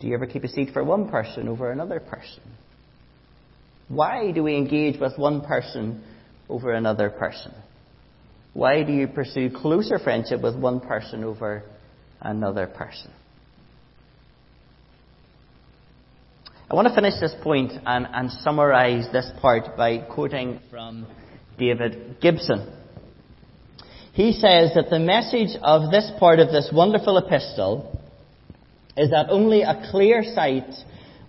Do 0.00 0.06
you 0.06 0.14
ever 0.14 0.26
keep 0.26 0.44
a 0.44 0.48
seat 0.48 0.70
for 0.72 0.82
one 0.82 1.08
person 1.10 1.46
over 1.46 1.70
another 1.70 2.00
person? 2.00 2.42
Why 3.88 4.32
do 4.32 4.42
we 4.42 4.56
engage 4.56 4.98
with 4.98 5.18
one 5.18 5.42
person 5.42 6.02
over 6.48 6.72
another 6.72 7.10
person? 7.10 7.52
Why 8.54 8.82
do 8.82 8.92
you 8.92 9.06
pursue 9.08 9.50
closer 9.50 9.98
friendship 9.98 10.40
with 10.42 10.56
one 10.56 10.80
person 10.80 11.22
over 11.22 11.64
another 12.20 12.66
person? 12.66 13.10
I 16.70 16.74
want 16.74 16.88
to 16.88 16.94
finish 16.94 17.14
this 17.20 17.34
point 17.42 17.72
and, 17.84 18.06
and 18.12 18.30
summarize 18.30 19.08
this 19.12 19.30
part 19.40 19.76
by 19.76 19.98
quoting 19.98 20.60
from 20.70 21.06
David 21.58 22.20
Gibson. 22.20 22.72
He 24.12 24.32
says 24.32 24.72
that 24.74 24.88
the 24.88 25.00
message 25.00 25.58
of 25.62 25.90
this 25.90 26.10
part 26.18 26.38
of 26.38 26.48
this 26.48 26.70
wonderful 26.72 27.18
epistle 27.18 27.89
is 28.96 29.10
that 29.10 29.30
only 29.30 29.62
a 29.62 29.88
clear 29.90 30.22
sight 30.34 30.74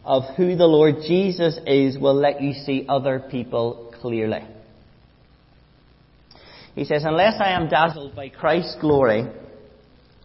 of 0.04 0.24
who 0.36 0.56
the 0.56 0.65
Lord 0.65 0.95
Jesus 1.08 1.60
is 1.67 1.97
will 1.97 2.15
let 2.15 2.41
you 2.41 2.54
see 2.54 2.86
other 2.89 3.19
people 3.19 3.93
clearly. 4.02 4.41
He 6.76 6.86
says, 6.86 7.04
Unless 7.06 7.39
I 7.39 7.52
am 7.52 7.69
dazzled 7.69 8.15
by 8.15 8.30
Christ's 8.30 8.78
glory, 8.80 9.28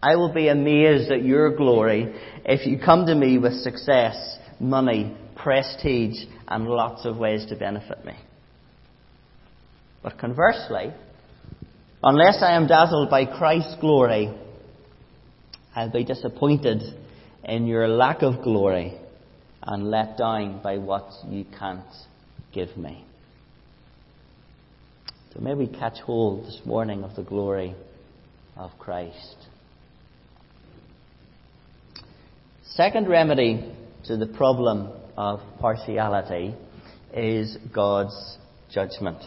I 0.01 0.15
will 0.15 0.33
be 0.33 0.47
amazed 0.47 1.11
at 1.11 1.23
your 1.23 1.55
glory 1.55 2.13
if 2.45 2.65
you 2.65 2.79
come 2.79 3.05
to 3.05 3.15
me 3.15 3.37
with 3.37 3.53
success, 3.61 4.37
money, 4.59 5.15
prestige, 5.35 6.17
and 6.47 6.67
lots 6.67 7.05
of 7.05 7.17
ways 7.17 7.45
to 7.47 7.55
benefit 7.55 8.03
me. 8.05 8.13
But 10.01 10.17
conversely, 10.17 10.93
unless 12.01 12.41
I 12.41 12.55
am 12.55 12.67
dazzled 12.67 13.09
by 13.09 13.25
Christ's 13.25 13.75
glory, 13.81 14.33
I'll 15.75 15.91
be 15.91 16.03
disappointed 16.03 16.81
in 17.47 17.65
your 17.65 17.87
lack 17.87 18.21
of 18.21 18.43
glory 18.43 18.93
and 19.63 19.89
let 19.89 20.17
down 20.17 20.61
by 20.61 20.77
what 20.77 21.09
you 21.27 21.45
can't 21.57 21.85
give 22.53 22.75
me. 22.77 23.05
So 25.33 25.39
may 25.39 25.53
we 25.53 25.67
catch 25.67 25.99
hold 25.99 26.45
this 26.45 26.61
morning 26.65 27.03
of 27.03 27.15
the 27.15 27.23
glory 27.23 27.75
of 28.55 28.71
Christ. 28.79 29.35
Second 32.63 33.07
remedy 33.07 33.71
to 34.05 34.17
the 34.17 34.27
problem 34.27 34.89
of 35.15 35.39
partiality 35.59 36.53
is 37.13 37.57
God's 37.73 38.37
judgment. 38.71 39.19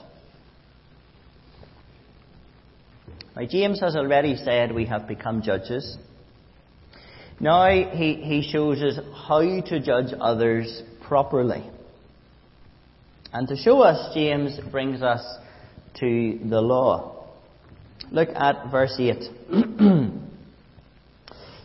Now, 3.37 3.47
James 3.49 3.81
has 3.81 3.97
already 3.97 4.37
said 4.37 4.73
we 4.73 4.87
have 4.87 5.09
become 5.09 5.43
judges. 5.43 5.97
Now 7.41 7.69
he, 7.69 8.15
he 8.15 8.49
shows 8.53 8.83
us 8.83 8.99
how 9.27 9.41
to 9.41 9.81
judge 9.81 10.13
others 10.21 10.83
properly. 11.09 11.65
And 13.33 13.49
to 13.49 13.57
show 13.57 13.81
us, 13.81 14.15
James 14.15 14.61
brings 14.71 15.03
us 15.03 15.25
to 16.01 16.39
the 16.45 16.61
law. 16.61 17.29
Look 18.13 18.29
at 18.35 18.71
verse 18.71 18.95
8. 18.99 19.07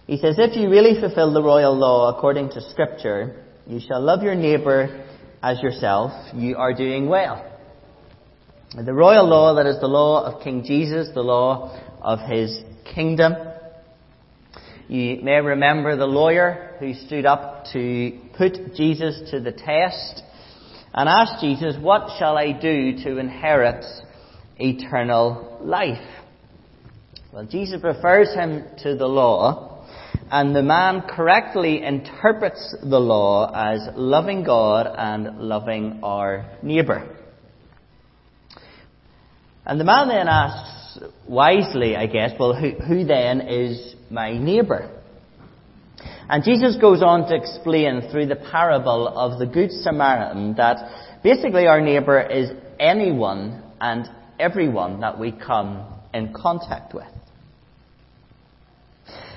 he 0.07 0.17
says, 0.17 0.35
If 0.37 0.55
you 0.55 0.69
really 0.69 0.99
fulfill 0.99 1.33
the 1.33 1.43
royal 1.43 1.75
law 1.77 2.15
according 2.15 2.49
to 2.51 2.61
Scripture, 2.69 3.43
you 3.67 3.79
shall 3.79 4.01
love 4.01 4.23
your 4.23 4.35
neighbour 4.35 5.05
as 5.41 5.61
yourself, 5.61 6.11
you 6.33 6.55
are 6.57 6.73
doing 6.73 7.07
well. 7.07 7.51
The 8.75 8.93
royal 8.93 9.27
law, 9.27 9.53
that 9.55 9.67
is 9.67 9.79
the 9.79 9.87
law 9.87 10.25
of 10.25 10.41
King 10.43 10.63
Jesus, 10.63 11.09
the 11.13 11.21
law 11.21 11.79
of 12.01 12.19
his 12.27 12.59
kingdom. 12.93 13.33
You 14.87 15.19
may 15.23 15.41
remember 15.41 15.95
the 15.95 16.05
lawyer 16.05 16.75
who 16.79 16.93
stood 16.93 17.25
up 17.25 17.65
to 17.73 18.19
put 18.37 18.75
Jesus 18.75 19.31
to 19.31 19.39
the 19.39 19.51
test 19.51 20.21
and 20.93 21.09
asked 21.09 21.41
Jesus, 21.41 21.75
What 21.79 22.17
shall 22.19 22.37
I 22.37 22.51
do 22.51 23.03
to 23.03 23.17
inherit 23.17 23.83
eternal 24.57 25.57
life? 25.61 26.07
Well, 27.33 27.45
Jesus 27.45 27.81
refers 27.83 28.33
him 28.35 28.63
to 28.83 28.95
the 28.95 29.07
law, 29.07 29.85
and 30.31 30.55
the 30.55 30.61
man 30.61 31.01
correctly 31.01 31.83
interprets 31.83 32.75
the 32.81 32.99
law 32.99 33.51
as 33.53 33.89
loving 33.95 34.43
God 34.43 34.87
and 34.95 35.39
loving 35.39 35.99
our 36.03 36.57
neighbour. 36.61 37.17
And 39.65 39.79
the 39.79 39.83
man 39.83 40.09
then 40.09 40.27
asks, 40.27 40.84
wisely, 41.27 41.95
I 41.95 42.07
guess, 42.07 42.31
well, 42.39 42.53
who, 42.53 42.71
who 42.71 43.05
then 43.05 43.41
is 43.41 43.95
my 44.09 44.37
neighbour? 44.37 44.91
And 46.29 46.43
Jesus 46.43 46.77
goes 46.79 47.03
on 47.03 47.27
to 47.29 47.35
explain 47.35 48.09
through 48.11 48.27
the 48.27 48.35
parable 48.35 49.07
of 49.07 49.39
the 49.39 49.45
Good 49.45 49.71
Samaritan 49.71 50.55
that 50.55 51.21
basically 51.23 51.67
our 51.67 51.81
neighbour 51.81 52.21
is 52.21 52.49
anyone 52.79 53.63
and 53.79 54.07
everyone 54.39 55.01
that 55.01 55.19
we 55.19 55.31
come 55.31 55.85
in 56.13 56.33
contact 56.33 56.93
with. 56.93 57.05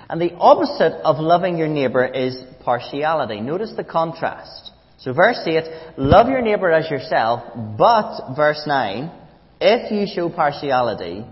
And 0.08 0.20
the 0.20 0.32
opposite 0.34 1.00
of 1.04 1.18
loving 1.18 1.58
your 1.58 1.68
neighbour 1.68 2.06
is 2.06 2.38
partiality. 2.64 3.40
Notice 3.40 3.74
the 3.76 3.84
contrast. 3.84 4.70
So 4.98 5.12
verse 5.12 5.38
8, 5.46 5.98
love 5.98 6.28
your 6.28 6.40
neighbour 6.40 6.72
as 6.72 6.90
yourself, 6.90 7.42
but 7.78 8.34
verse 8.34 8.62
9, 8.66 9.12
if 9.60 9.92
you 9.92 10.06
show 10.12 10.30
partiality, 10.30 11.24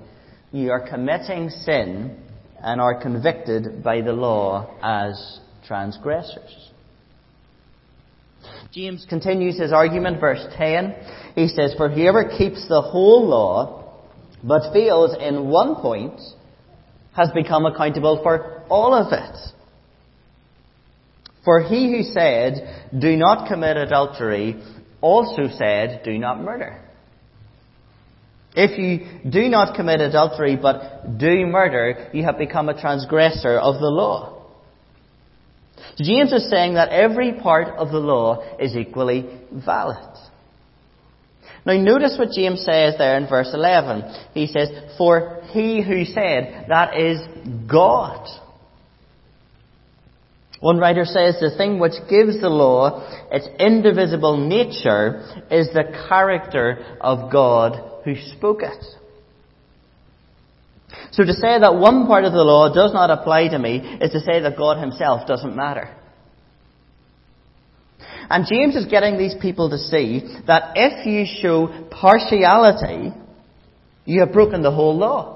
you 0.53 0.71
are 0.71 0.89
committing 0.89 1.51
sin 1.51 2.17
and 2.63 2.81
are 2.81 3.01
convicted 3.01 3.83
by 3.83 4.01
the 4.01 4.13
law 4.13 4.75
as 4.83 5.41
transgressors. 5.67 6.71
James 8.73 9.07
continues 9.09 9.59
his 9.59 9.73
argument, 9.73 10.21
verse 10.21 10.45
10. 10.57 10.95
He 11.35 11.49
says, 11.49 11.75
For 11.77 11.89
whoever 11.89 12.29
keeps 12.37 12.69
the 12.69 12.83
whole 12.83 13.27
law, 13.27 13.95
but 14.45 14.73
fails 14.73 15.17
in 15.21 15.49
one 15.49 15.77
point, 15.77 16.21
has 17.15 17.31
become 17.35 17.65
accountable 17.65 18.21
for 18.23 18.63
all 18.69 18.95
of 18.95 19.13
it. 19.13 19.37
For 21.45 21.63
he 21.63 21.91
who 21.91 22.03
said, 22.03 22.91
Do 22.99 23.17
not 23.17 23.49
commit 23.49 23.77
adultery, 23.77 24.63
also 25.01 25.49
said, 25.57 26.03
Do 26.05 26.19
not 26.19 26.41
murder. 26.41 26.83
If 28.57 28.79
you 28.79 29.31
do 29.31 29.49
not 29.49 29.77
commit 29.77 30.01
adultery 30.01 30.57
but 30.57 31.19
do 31.19 31.47
murder, 31.47 32.09
you 32.15 32.25
have 32.25 32.39
become 32.39 32.71
a 32.71 32.81
transgressor 32.81 33.59
of 33.59 33.75
the 33.81 33.89
law. 33.89 34.33
James 35.99 36.33
is 36.33 36.49
saying 36.51 36.75
that 36.75 36.89
every 36.89 37.35
part 37.35 37.77
of 37.77 37.91
the 37.91 37.99
law 37.99 38.57
is 38.59 38.75
equally 38.75 39.29
valid. 39.53 40.19
Now 41.67 41.75
notice 41.75 42.17
what 42.19 42.31
James 42.31 42.65
says 42.65 42.95
there 42.97 43.17
in 43.19 43.29
verse 43.29 43.51
11. 43.53 44.29
He 44.33 44.47
says, 44.47 44.71
For 44.97 45.43
he 45.51 45.83
who 45.83 46.05
said, 46.05 46.67
that 46.69 46.97
is 46.97 47.21
God. 47.69 48.27
One 50.67 50.79
writer 50.79 51.05
says 51.05 51.37
the 51.39 51.57
thing 51.57 51.79
which 51.79 51.93
gives 52.11 52.41
the 52.41 52.49
law 52.49 53.07
its 53.31 53.47
indivisible 53.61 54.37
nature 54.37 55.45
is 55.49 55.69
the 55.69 55.85
character 56.09 56.97
of 57.01 57.31
God 57.31 58.01
who 58.05 58.17
spoke 58.37 58.63
it. 58.65 58.85
So 61.13 61.23
to 61.23 61.33
say 61.35 61.61
that 61.61 61.77
one 61.77 62.09
part 62.09 62.25
of 62.25 62.33
the 62.33 62.43
law 62.43 62.75
does 62.75 62.93
not 62.93 63.11
apply 63.11 63.47
to 63.51 63.61
me 63.61 63.77
is 63.77 64.11
to 64.11 64.19
say 64.19 64.41
that 64.41 64.57
God 64.59 64.81
himself 64.81 65.29
doesn't 65.29 65.55
matter. 65.55 65.97
And 68.29 68.45
James 68.51 68.75
is 68.75 68.87
getting 68.87 69.17
these 69.17 69.37
people 69.41 69.71
to 69.71 69.79
see 69.79 70.23
that 70.49 70.73
if 70.75 71.07
you 71.07 71.27
show 71.41 71.87
partiality, 71.93 73.13
you 74.05 74.19
have 74.19 74.33
broken 74.33 74.63
the 74.63 74.73
whole 74.73 74.99
law. 74.99 75.36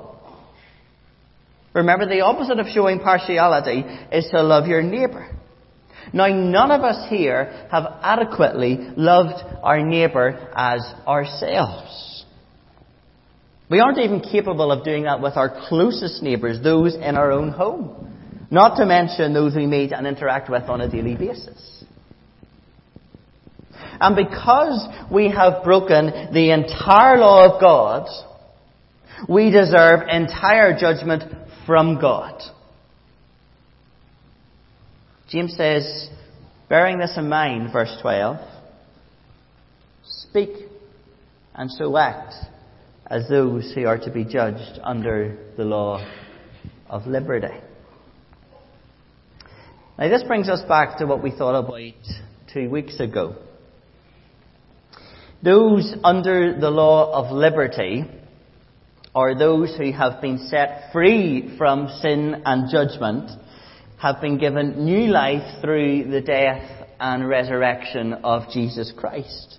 Remember, 1.73 2.07
the 2.07 2.23
opposite 2.23 2.59
of 2.59 2.67
showing 2.67 2.99
partiality 2.99 3.85
is 4.13 4.29
to 4.31 4.43
love 4.43 4.67
your 4.67 4.83
neighbour. 4.83 5.29
Now, 6.13 6.27
none 6.27 6.73
of 6.73 6.83
us 6.83 7.09
here 7.09 7.69
have 7.71 7.85
adequately 8.03 8.79
loved 8.97 9.43
our 9.63 9.81
neighbour 9.81 10.51
as 10.57 10.81
ourselves. 11.07 12.25
We 13.71 13.79
aren't 13.79 13.99
even 13.99 14.21
capable 14.21 14.73
of 14.73 14.85
doing 14.85 15.05
that 15.05 15.21
with 15.21 15.37
our 15.37 15.69
closest 15.69 16.23
neighbours, 16.23 16.61
those 16.61 16.97
in 16.97 17.17
our 17.17 17.31
own 17.31 17.51
home. 17.51 18.17
Not 18.51 18.77
to 18.79 18.87
mention 18.87 19.33
those 19.33 19.55
we 19.55 19.67
meet 19.67 19.93
and 19.93 20.09
interact 20.09 20.51
with 20.51 20.65
on 20.65 20.81
a 20.81 20.89
daily 20.89 21.15
basis. 21.15 21.85
And 24.01 24.17
because 24.17 24.89
we 25.13 25.31
have 25.31 25.63
broken 25.63 26.33
the 26.33 26.51
entire 26.51 27.19
law 27.19 27.55
of 27.55 27.61
God, 27.61 28.09
we 29.29 29.51
deserve 29.51 30.09
entire 30.09 30.77
judgment 30.77 31.25
from 31.71 32.01
God. 32.01 32.43
James 35.29 35.55
says, 35.57 36.11
bearing 36.69 36.99
this 36.99 37.17
in 37.17 37.29
mind, 37.29 37.73
verse 37.73 37.97
12, 38.03 38.39
speak 40.03 40.49
and 41.55 41.71
so 41.71 41.97
act 41.97 42.35
as 43.07 43.29
those 43.29 43.73
who 43.73 43.87
are 43.87 43.99
to 43.99 44.11
be 44.11 44.25
judged 44.25 44.81
under 44.83 45.39
the 45.57 45.63
law 45.63 46.05
of 46.89 47.07
liberty. 47.07 47.55
Now, 49.97 50.09
this 50.09 50.25
brings 50.25 50.49
us 50.49 50.63
back 50.67 50.99
to 50.99 51.07
what 51.07 51.23
we 51.23 51.31
thought 51.31 51.55
about 51.55 51.79
two 52.53 52.69
weeks 52.69 52.99
ago. 52.99 53.37
Those 55.41 55.95
under 56.03 56.59
the 56.59 56.71
law 56.71 57.13
of 57.13 57.31
liberty 57.31 58.07
or 59.15 59.35
those 59.35 59.75
who 59.77 59.93
have 59.93 60.21
been 60.21 60.39
set 60.49 60.93
free 60.93 61.55
from 61.59 61.89
sin 62.01 62.43
and 62.45 62.71
judgment, 62.71 63.31
have 63.99 64.21
been 64.21 64.39
given 64.39 64.85
new 64.85 65.11
life 65.11 65.61
through 65.61 66.11
the 66.11 66.21
death 66.21 66.89
and 66.99 67.29
resurrection 67.29 68.15
of 68.25 68.51
Jesus 68.53 68.93
Christ. 68.97 69.59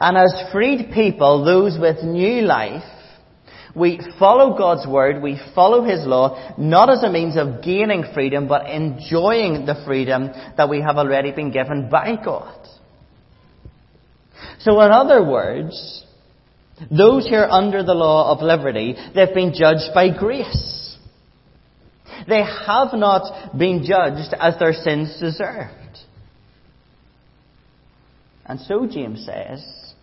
And 0.00 0.16
as 0.16 0.52
freed 0.52 0.90
people, 0.92 1.44
those 1.44 1.78
with 1.78 2.02
new 2.02 2.42
life, 2.42 2.82
we 3.74 4.00
follow 4.18 4.56
God's 4.56 4.86
word, 4.86 5.22
we 5.22 5.40
follow 5.54 5.84
His 5.84 6.06
law, 6.06 6.54
not 6.56 6.90
as 6.90 7.02
a 7.02 7.10
means 7.10 7.36
of 7.36 7.62
gaining 7.62 8.04
freedom, 8.14 8.46
but 8.46 8.70
enjoying 8.70 9.66
the 9.66 9.82
freedom 9.84 10.30
that 10.56 10.68
we 10.68 10.80
have 10.80 10.96
already 10.96 11.32
been 11.32 11.50
given 11.50 11.88
by 11.90 12.16
God. 12.22 12.68
So 14.60 14.80
in 14.80 14.90
other 14.92 15.24
words, 15.24 16.03
those 16.90 17.28
who 17.28 17.36
are 17.36 17.50
under 17.50 17.82
the 17.82 17.94
law 17.94 18.32
of 18.32 18.42
liberty, 18.42 18.96
they've 19.14 19.34
been 19.34 19.54
judged 19.54 19.94
by 19.94 20.16
grace. 20.16 20.96
They 22.28 22.42
have 22.42 22.92
not 22.94 23.56
been 23.56 23.84
judged 23.84 24.34
as 24.38 24.58
their 24.58 24.72
sins 24.72 25.18
deserved. 25.20 25.72
And 28.46 28.60
so 28.60 28.86
James 28.86 29.24
says, 29.24 29.94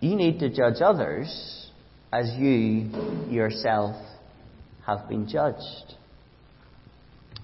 you 0.00 0.16
need 0.16 0.40
to 0.40 0.48
judge 0.48 0.80
others 0.80 1.70
as 2.12 2.32
you 2.36 2.90
yourself 3.30 3.96
have 4.86 5.08
been 5.08 5.28
judged. 5.28 5.94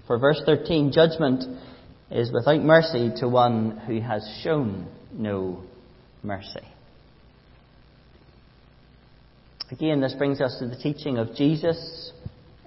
For 0.06 0.18
verse 0.18 0.40
13, 0.44 0.92
judgment 0.92 1.44
is 2.10 2.32
without 2.32 2.62
mercy 2.62 3.12
to 3.20 3.28
one 3.28 3.78
who 3.86 4.00
has 4.00 4.26
shown 4.42 4.88
no 5.12 5.62
mercy. 6.22 6.66
Again, 9.70 10.00
this 10.00 10.14
brings 10.14 10.40
us 10.40 10.56
to 10.60 10.66
the 10.66 10.76
teaching 10.76 11.18
of 11.18 11.34
Jesus 11.34 12.12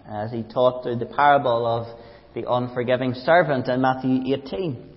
as 0.07 0.31
he 0.31 0.43
taught 0.43 0.83
through 0.83 0.97
the 0.97 1.07
parable 1.07 1.65
of 1.65 1.99
the 2.35 2.47
unforgiving 2.47 3.15
servant 3.15 3.67
in 3.67 3.81
Matthew 3.81 4.35
18. 4.35 4.87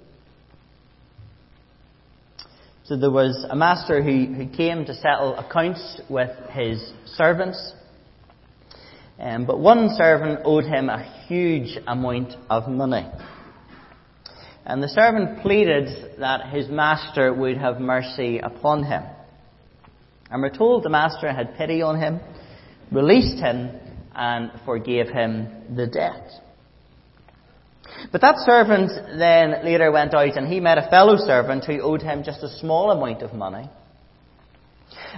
So 2.85 2.99
there 2.99 3.11
was 3.11 3.47
a 3.49 3.57
master 3.57 4.03
who, 4.03 4.27
who 4.35 4.47
came 4.47 4.85
to 4.85 4.95
settle 4.95 5.35
accounts 5.39 6.03
with 6.11 6.29
his 6.51 6.93
servants. 7.07 7.73
Um, 9.19 9.47
but 9.47 9.59
one 9.59 9.89
servant 9.97 10.41
owed 10.45 10.65
him 10.65 10.91
a 10.91 11.03
huge 11.27 11.79
amount 11.87 12.35
of 12.51 12.69
money. 12.69 13.11
And 14.67 14.83
the 14.83 14.89
servant 14.89 15.41
pleaded 15.41 16.21
that 16.21 16.51
his 16.51 16.69
master 16.69 17.33
would 17.33 17.57
have 17.57 17.81
mercy 17.81 18.41
upon 18.41 18.85
him. 18.85 19.05
And 20.31 20.43
we're 20.43 20.51
told 20.51 20.83
the 20.83 20.91
master 20.91 21.33
had 21.33 21.57
pity 21.57 21.83
on 21.83 21.99
him, 21.99 22.21
released 22.91 23.39
him, 23.39 23.71
and 24.15 24.51
forgave 24.65 25.09
him 25.09 25.77
the 25.77 25.87
debt. 25.87 26.31
But 28.13 28.21
that 28.21 28.37
servant 28.39 28.91
then 29.19 29.65
later 29.65 29.91
went 29.91 30.15
out 30.15 30.37
and 30.37 30.47
he 30.47 30.61
met 30.61 30.79
a 30.79 30.89
fellow 30.89 31.17
servant 31.17 31.65
who 31.65 31.81
owed 31.81 32.03
him 32.03 32.23
just 32.23 32.43
a 32.43 32.59
small 32.59 32.91
amount 32.91 33.23
of 33.23 33.35
money. 33.35 33.69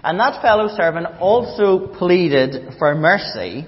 And 0.02 0.18
that 0.20 0.42
fellow 0.42 0.68
servant 0.74 1.06
also 1.20 1.88
pleaded 1.96 2.74
for 2.78 2.94
mercy, 2.94 3.66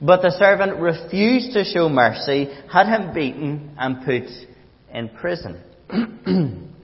but 0.00 0.22
the 0.22 0.30
servant 0.30 0.78
refused 0.78 1.52
to 1.52 1.64
show 1.64 1.88
mercy, 1.88 2.48
had 2.70 2.86
him 2.86 3.14
beaten 3.14 3.74
and 3.78 4.04
put 4.04 4.24
in 4.92 5.08
prison. 5.08 5.60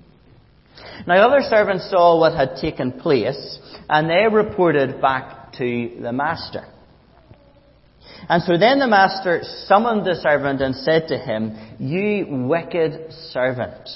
now 1.06 1.28
other 1.28 1.42
servants 1.48 1.90
saw 1.90 2.18
what 2.18 2.34
had 2.34 2.56
taken 2.60 2.92
place 2.92 3.58
and 3.88 4.08
they 4.08 4.26
reported 4.32 5.00
back 5.00 5.52
to 5.54 5.98
the 6.00 6.12
master. 6.12 6.64
And 8.28 8.42
so 8.42 8.56
then 8.56 8.78
the 8.78 8.86
master 8.86 9.42
summoned 9.66 10.06
the 10.06 10.14
servant 10.14 10.60
and 10.60 10.74
said 10.74 11.08
to 11.08 11.18
him, 11.18 11.56
You 11.78 12.46
wicked 12.48 13.12
servant, 13.30 13.88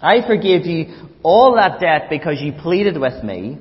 I 0.00 0.26
forgive 0.26 0.66
you 0.66 1.08
all 1.22 1.54
that 1.56 1.80
debt 1.80 2.08
because 2.08 2.40
you 2.40 2.52
pleaded 2.52 2.98
with 2.98 3.24
me. 3.24 3.58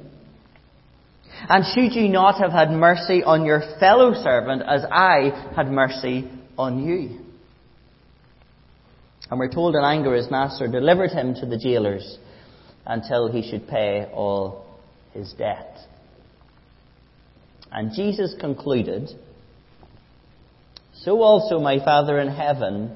And 1.49 1.65
should 1.73 1.93
you 1.93 2.09
not 2.09 2.39
have 2.39 2.51
had 2.51 2.71
mercy 2.71 3.23
on 3.23 3.45
your 3.45 3.61
fellow 3.79 4.13
servant 4.13 4.61
as 4.61 4.85
I 4.89 5.51
had 5.55 5.69
mercy 5.69 6.29
on 6.57 6.83
you? 6.83 7.19
And 9.33 9.39
we're 9.39 9.49
told 9.49 9.75
in 9.75 9.83
anger 9.83 10.13
his 10.13 10.29
master 10.29 10.67
delivered 10.67 11.09
him 11.09 11.33
to 11.33 11.47
the 11.47 11.57
jailers 11.57 12.19
until 12.85 13.31
he 13.31 13.41
should 13.41 13.67
pay 13.67 14.07
all 14.13 14.63
his 15.11 15.33
debt. 15.33 15.75
And 17.71 17.95
Jesus 17.95 18.35
concluded, 18.39 19.09
So 20.97 21.23
also 21.23 21.59
my 21.59 21.83
Father 21.83 22.19
in 22.19 22.27
heaven 22.27 22.95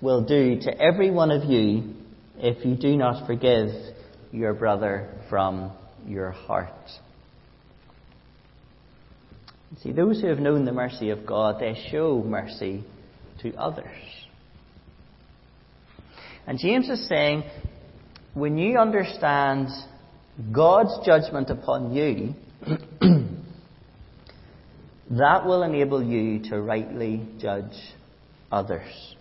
will 0.00 0.24
do 0.24 0.60
to 0.60 0.80
every 0.80 1.10
one 1.10 1.32
of 1.32 1.50
you 1.50 1.94
if 2.36 2.64
you 2.64 2.76
do 2.76 2.96
not 2.96 3.26
forgive 3.26 3.70
your 4.30 4.54
brother 4.54 5.12
from 5.28 5.72
your 6.06 6.30
heart. 6.30 6.92
See, 9.82 9.90
those 9.90 10.20
who 10.20 10.28
have 10.28 10.38
known 10.38 10.64
the 10.64 10.70
mercy 10.70 11.10
of 11.10 11.26
God, 11.26 11.58
they 11.58 11.74
show 11.90 12.22
mercy 12.24 12.84
to 13.40 13.52
others. 13.56 14.21
And 16.46 16.58
James 16.58 16.88
is 16.88 17.08
saying, 17.08 17.44
when 18.34 18.58
you 18.58 18.78
understand 18.78 19.68
God's 20.50 21.06
judgment 21.06 21.50
upon 21.50 21.92
you, 21.92 22.34
that 25.10 25.44
will 25.46 25.62
enable 25.62 26.02
you 26.02 26.42
to 26.50 26.60
rightly 26.60 27.26
judge 27.38 27.74
others. 28.50 29.14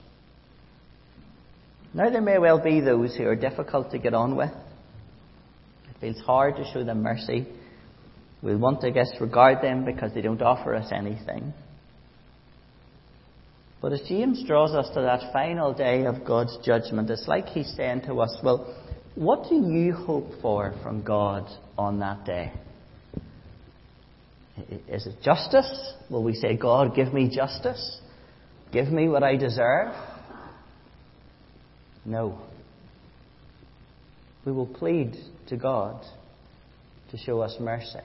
Now, 1.93 2.09
there 2.09 2.21
may 2.21 2.37
well 2.37 2.59
be 2.59 2.79
those 2.79 3.15
who 3.17 3.25
are 3.25 3.35
difficult 3.35 3.91
to 3.91 3.99
get 3.99 4.13
on 4.13 4.37
with. 4.37 4.51
It 5.89 5.99
feels 5.99 6.19
hard 6.25 6.55
to 6.55 6.63
show 6.71 6.85
them 6.85 7.03
mercy. 7.03 7.45
We'll 8.41 8.57
want 8.57 8.81
to 8.81 8.91
disregard 8.91 9.61
them 9.61 9.83
because 9.83 10.13
they 10.13 10.21
don't 10.21 10.41
offer 10.41 10.73
us 10.73 10.89
anything. 10.91 11.53
But 13.81 13.93
as 13.93 14.01
James 14.07 14.43
draws 14.45 14.71
us 14.75 14.87
to 14.93 15.01
that 15.01 15.33
final 15.33 15.73
day 15.73 16.05
of 16.05 16.23
God's 16.23 16.55
judgment, 16.63 17.09
it's 17.09 17.27
like 17.27 17.47
he's 17.47 17.73
saying 17.75 18.01
to 18.01 18.21
us, 18.21 18.35
well, 18.43 18.77
what 19.15 19.49
do 19.49 19.55
you 19.55 19.93
hope 19.93 20.39
for 20.41 20.73
from 20.83 21.03
God 21.03 21.47
on 21.77 21.99
that 21.99 22.23
day? 22.23 22.53
Is 24.87 25.07
it 25.07 25.15
justice? 25.23 25.93
Will 26.09 26.23
we 26.23 26.33
say, 26.33 26.55
God, 26.55 26.95
give 26.95 27.11
me 27.11 27.35
justice? 27.35 27.99
Give 28.71 28.87
me 28.87 29.09
what 29.09 29.23
I 29.23 29.35
deserve? 29.35 29.93
No. 32.05 32.39
We 34.45 34.51
will 34.51 34.67
plead 34.67 35.15
to 35.47 35.57
God 35.57 36.03
to 37.09 37.17
show 37.17 37.41
us 37.41 37.55
mercy. 37.59 37.99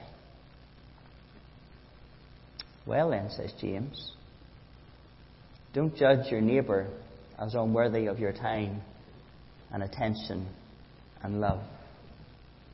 Well, 2.85 3.11
then, 3.11 3.29
says 3.29 3.53
James, 3.59 4.13
don't 5.77 5.95
judge 5.95 6.31
your 6.31 6.41
neighbour 6.41 6.87
as 7.37 7.53
unworthy 7.53 8.07
of 8.07 8.17
your 8.17 8.33
time 8.33 8.81
and 9.71 9.83
attention 9.83 10.47
and 11.21 11.39
love. 11.39 11.59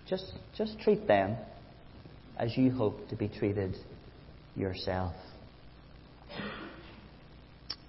Just, 0.08 0.32
just 0.58 0.80
treat 0.80 1.06
them 1.06 1.36
as 2.38 2.56
you 2.56 2.72
hope 2.72 3.10
to 3.10 3.18
be 3.18 3.28
treated 3.28 3.76
yourself. 4.56 5.14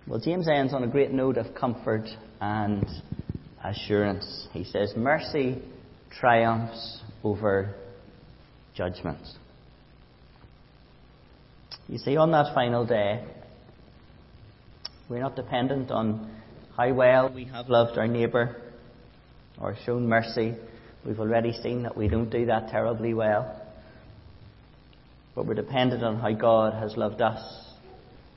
Well, 0.09 0.19
James 0.19 0.49
ends 0.49 0.75
on 0.75 0.83
a 0.83 0.89
great 0.89 1.13
note 1.13 1.37
of 1.37 1.55
comfort 1.55 2.09
and 2.41 2.85
assurance. 3.65 4.49
He 4.53 4.65
says, 4.65 4.95
Mercy 4.97 5.63
triumphs 6.11 7.03
over 7.23 7.77
judgment. 8.75 9.25
You 11.87 11.99
see, 11.99 12.17
on 12.17 12.33
that 12.33 12.53
final 12.53 12.85
day, 12.85 13.23
we're 15.15 15.21
not 15.21 15.37
dependent 15.37 15.93
on 15.93 16.29
how 16.77 16.93
well 16.93 17.33
we 17.33 17.45
have 17.45 17.69
loved 17.69 17.97
our 17.99 18.09
neighbour 18.09 18.61
or 19.61 19.77
shown 19.87 20.09
mercy. 20.09 20.57
We've 21.07 21.21
already 21.21 21.53
seen 21.53 21.85
that 21.85 21.97
we 21.97 22.09
don't 22.09 22.31
do 22.31 22.47
that 22.47 22.69
terribly 22.71 23.15
well. 23.15 23.63
But 25.37 25.47
we're 25.47 25.55
dependent 25.55 26.03
on 26.03 26.19
how 26.19 26.33
God 26.33 26.75
has 26.75 26.97
loved 26.97 27.23
us 27.23 27.41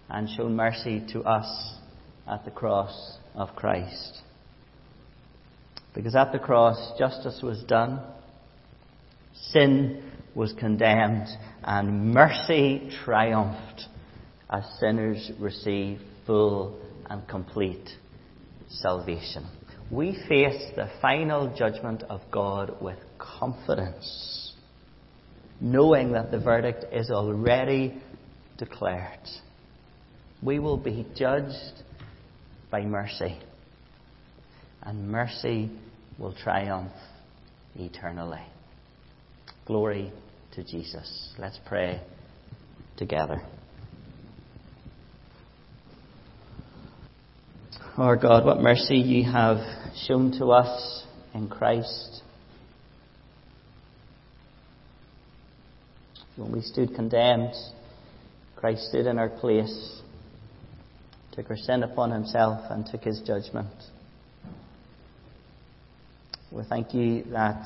and 0.07 0.29
shown 0.29 0.55
mercy 0.55 1.03
to 1.13 1.23
us 1.23 1.79
at 2.27 2.45
the 2.45 2.51
cross 2.51 3.17
of 3.33 3.55
Christ. 3.55 4.21
Because 5.95 6.15
at 6.15 6.31
the 6.31 6.37
cross, 6.37 6.91
justice 6.99 7.39
was 7.41 7.63
done, 7.63 8.01
sin 9.33 10.11
was 10.35 10.53
condemned, 10.53 11.27
and 11.63 12.13
mercy 12.13 12.91
triumphed 13.03 13.85
as 14.51 14.63
sinners 14.79 15.31
received 15.39 16.03
full 16.27 16.79
and 17.09 17.27
complete 17.27 17.89
salvation. 18.69 19.47
We 19.89 20.17
face 20.27 20.61
the 20.75 20.89
final 21.01 21.55
judgment 21.57 22.03
of 22.03 22.21
God 22.29 22.81
with 22.81 22.99
confidence, 23.17 24.53
knowing 25.61 26.11
that 26.11 26.29
the 26.29 26.39
verdict 26.39 26.93
is 26.93 27.09
already 27.09 27.99
declared. 28.57 29.27
We 30.43 30.59
will 30.59 30.77
be 30.77 31.07
judged 31.15 31.83
by 32.69 32.81
mercy, 32.81 33.39
and 34.83 35.09
mercy 35.09 35.71
will 36.19 36.33
triumph 36.33 36.91
eternally. 37.75 38.43
Glory 39.65 40.11
to 40.53 40.63
Jesus. 40.63 41.33
Let's 41.39 41.59
pray 41.65 42.01
together. 42.97 43.41
Our 47.97 48.15
God, 48.15 48.45
what 48.45 48.59
mercy 48.61 48.97
you 48.97 49.23
have 49.23 49.57
shown 50.05 50.31
to 50.37 50.51
us 50.51 51.03
in 51.33 51.49
Christ. 51.49 52.21
When 56.35 56.51
we 56.51 56.61
stood 56.61 56.93
condemned, 56.93 57.55
Christ 58.55 58.89
stood 58.89 59.07
in 59.07 59.17
our 59.17 59.29
place, 59.29 59.99
took 61.31 61.49
our 61.49 61.57
sin 61.57 61.81
upon 61.81 62.11
himself, 62.11 62.61
and 62.69 62.85
took 62.85 63.01
his 63.03 63.19
judgment. 63.25 63.73
We 66.51 66.61
thank 66.69 66.93
you 66.93 67.23
that 67.31 67.65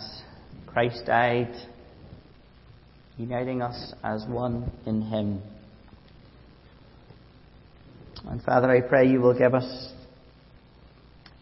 Christ 0.65 1.03
died, 1.07 1.53
uniting 3.17 3.61
us 3.61 3.93
as 4.01 4.25
one 4.29 4.71
in 4.85 5.01
him. 5.01 5.41
And 8.29 8.41
Father, 8.43 8.71
I 8.71 8.79
pray 8.79 9.09
you 9.09 9.19
will 9.19 9.37
give 9.37 9.53
us 9.53 9.91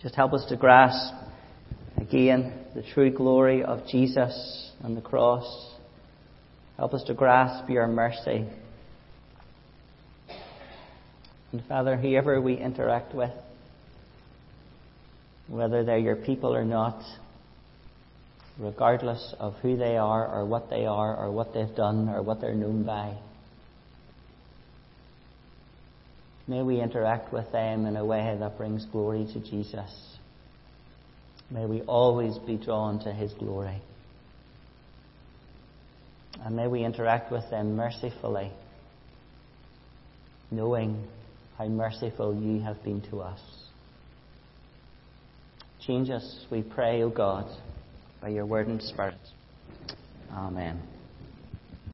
just 0.02 0.16
help 0.16 0.34
us 0.34 0.46
to 0.50 0.56
grasp 0.56 1.14
again 1.98 2.54
the 2.74 2.84
true 2.94 3.12
glory 3.12 3.64
of 3.64 3.86
Jesus 3.88 4.72
and 4.82 4.96
the 4.96 5.02
cross. 5.02 5.76
Help 6.78 6.94
us 6.94 7.04
to 7.04 7.14
grasp 7.14 7.70
your 7.70 7.88
mercy. 7.88 8.48
And 11.52 11.64
Father, 11.68 11.98
whoever 11.98 12.40
we 12.40 12.56
interact 12.56 13.14
with, 13.14 13.32
whether 15.48 15.84
they're 15.84 15.98
your 15.98 16.16
people 16.16 16.56
or 16.56 16.64
not, 16.64 17.02
regardless 18.58 19.34
of 19.40 19.56
who 19.56 19.76
they 19.76 19.98
are 19.98 20.28
or 20.28 20.46
what 20.46 20.70
they 20.70 20.86
are 20.86 21.18
or 21.18 21.32
what 21.32 21.54
they've 21.54 21.76
done 21.76 22.08
or 22.08 22.22
what 22.22 22.40
they're 22.40 22.54
known 22.54 22.84
by, 22.84 23.18
May 26.50 26.64
we 26.64 26.82
interact 26.82 27.32
with 27.32 27.52
them 27.52 27.86
in 27.86 27.96
a 27.96 28.04
way 28.04 28.36
that 28.40 28.58
brings 28.58 28.84
glory 28.86 29.28
to 29.34 29.40
Jesus. 29.40 30.18
May 31.52 31.68
we 31.68 31.82
always 31.82 32.40
be 32.40 32.58
drawn 32.58 32.98
to 33.04 33.14
His 33.14 33.32
glory. 33.34 33.80
And 36.44 36.56
may 36.56 36.68
we 36.68 36.84
interact 36.84 37.32
with 37.32 37.48
them 37.52 37.76
mercifully, 37.76 38.52
knowing 40.50 41.08
how 41.60 41.68
merciful 41.68 42.34
you 42.34 42.62
have 42.62 42.84
been 42.84 43.02
to 43.12 43.20
us. 43.20 43.42
Change 45.86 46.10
us, 46.10 46.46
we 46.50 46.64
pray, 46.64 47.04
O 47.04 47.12
God, 47.12 47.46
by 48.22 48.30
your 48.30 48.48
word 48.48 48.68
and 48.68 48.82
spirit. 48.82 49.14
Amen. 50.32 50.82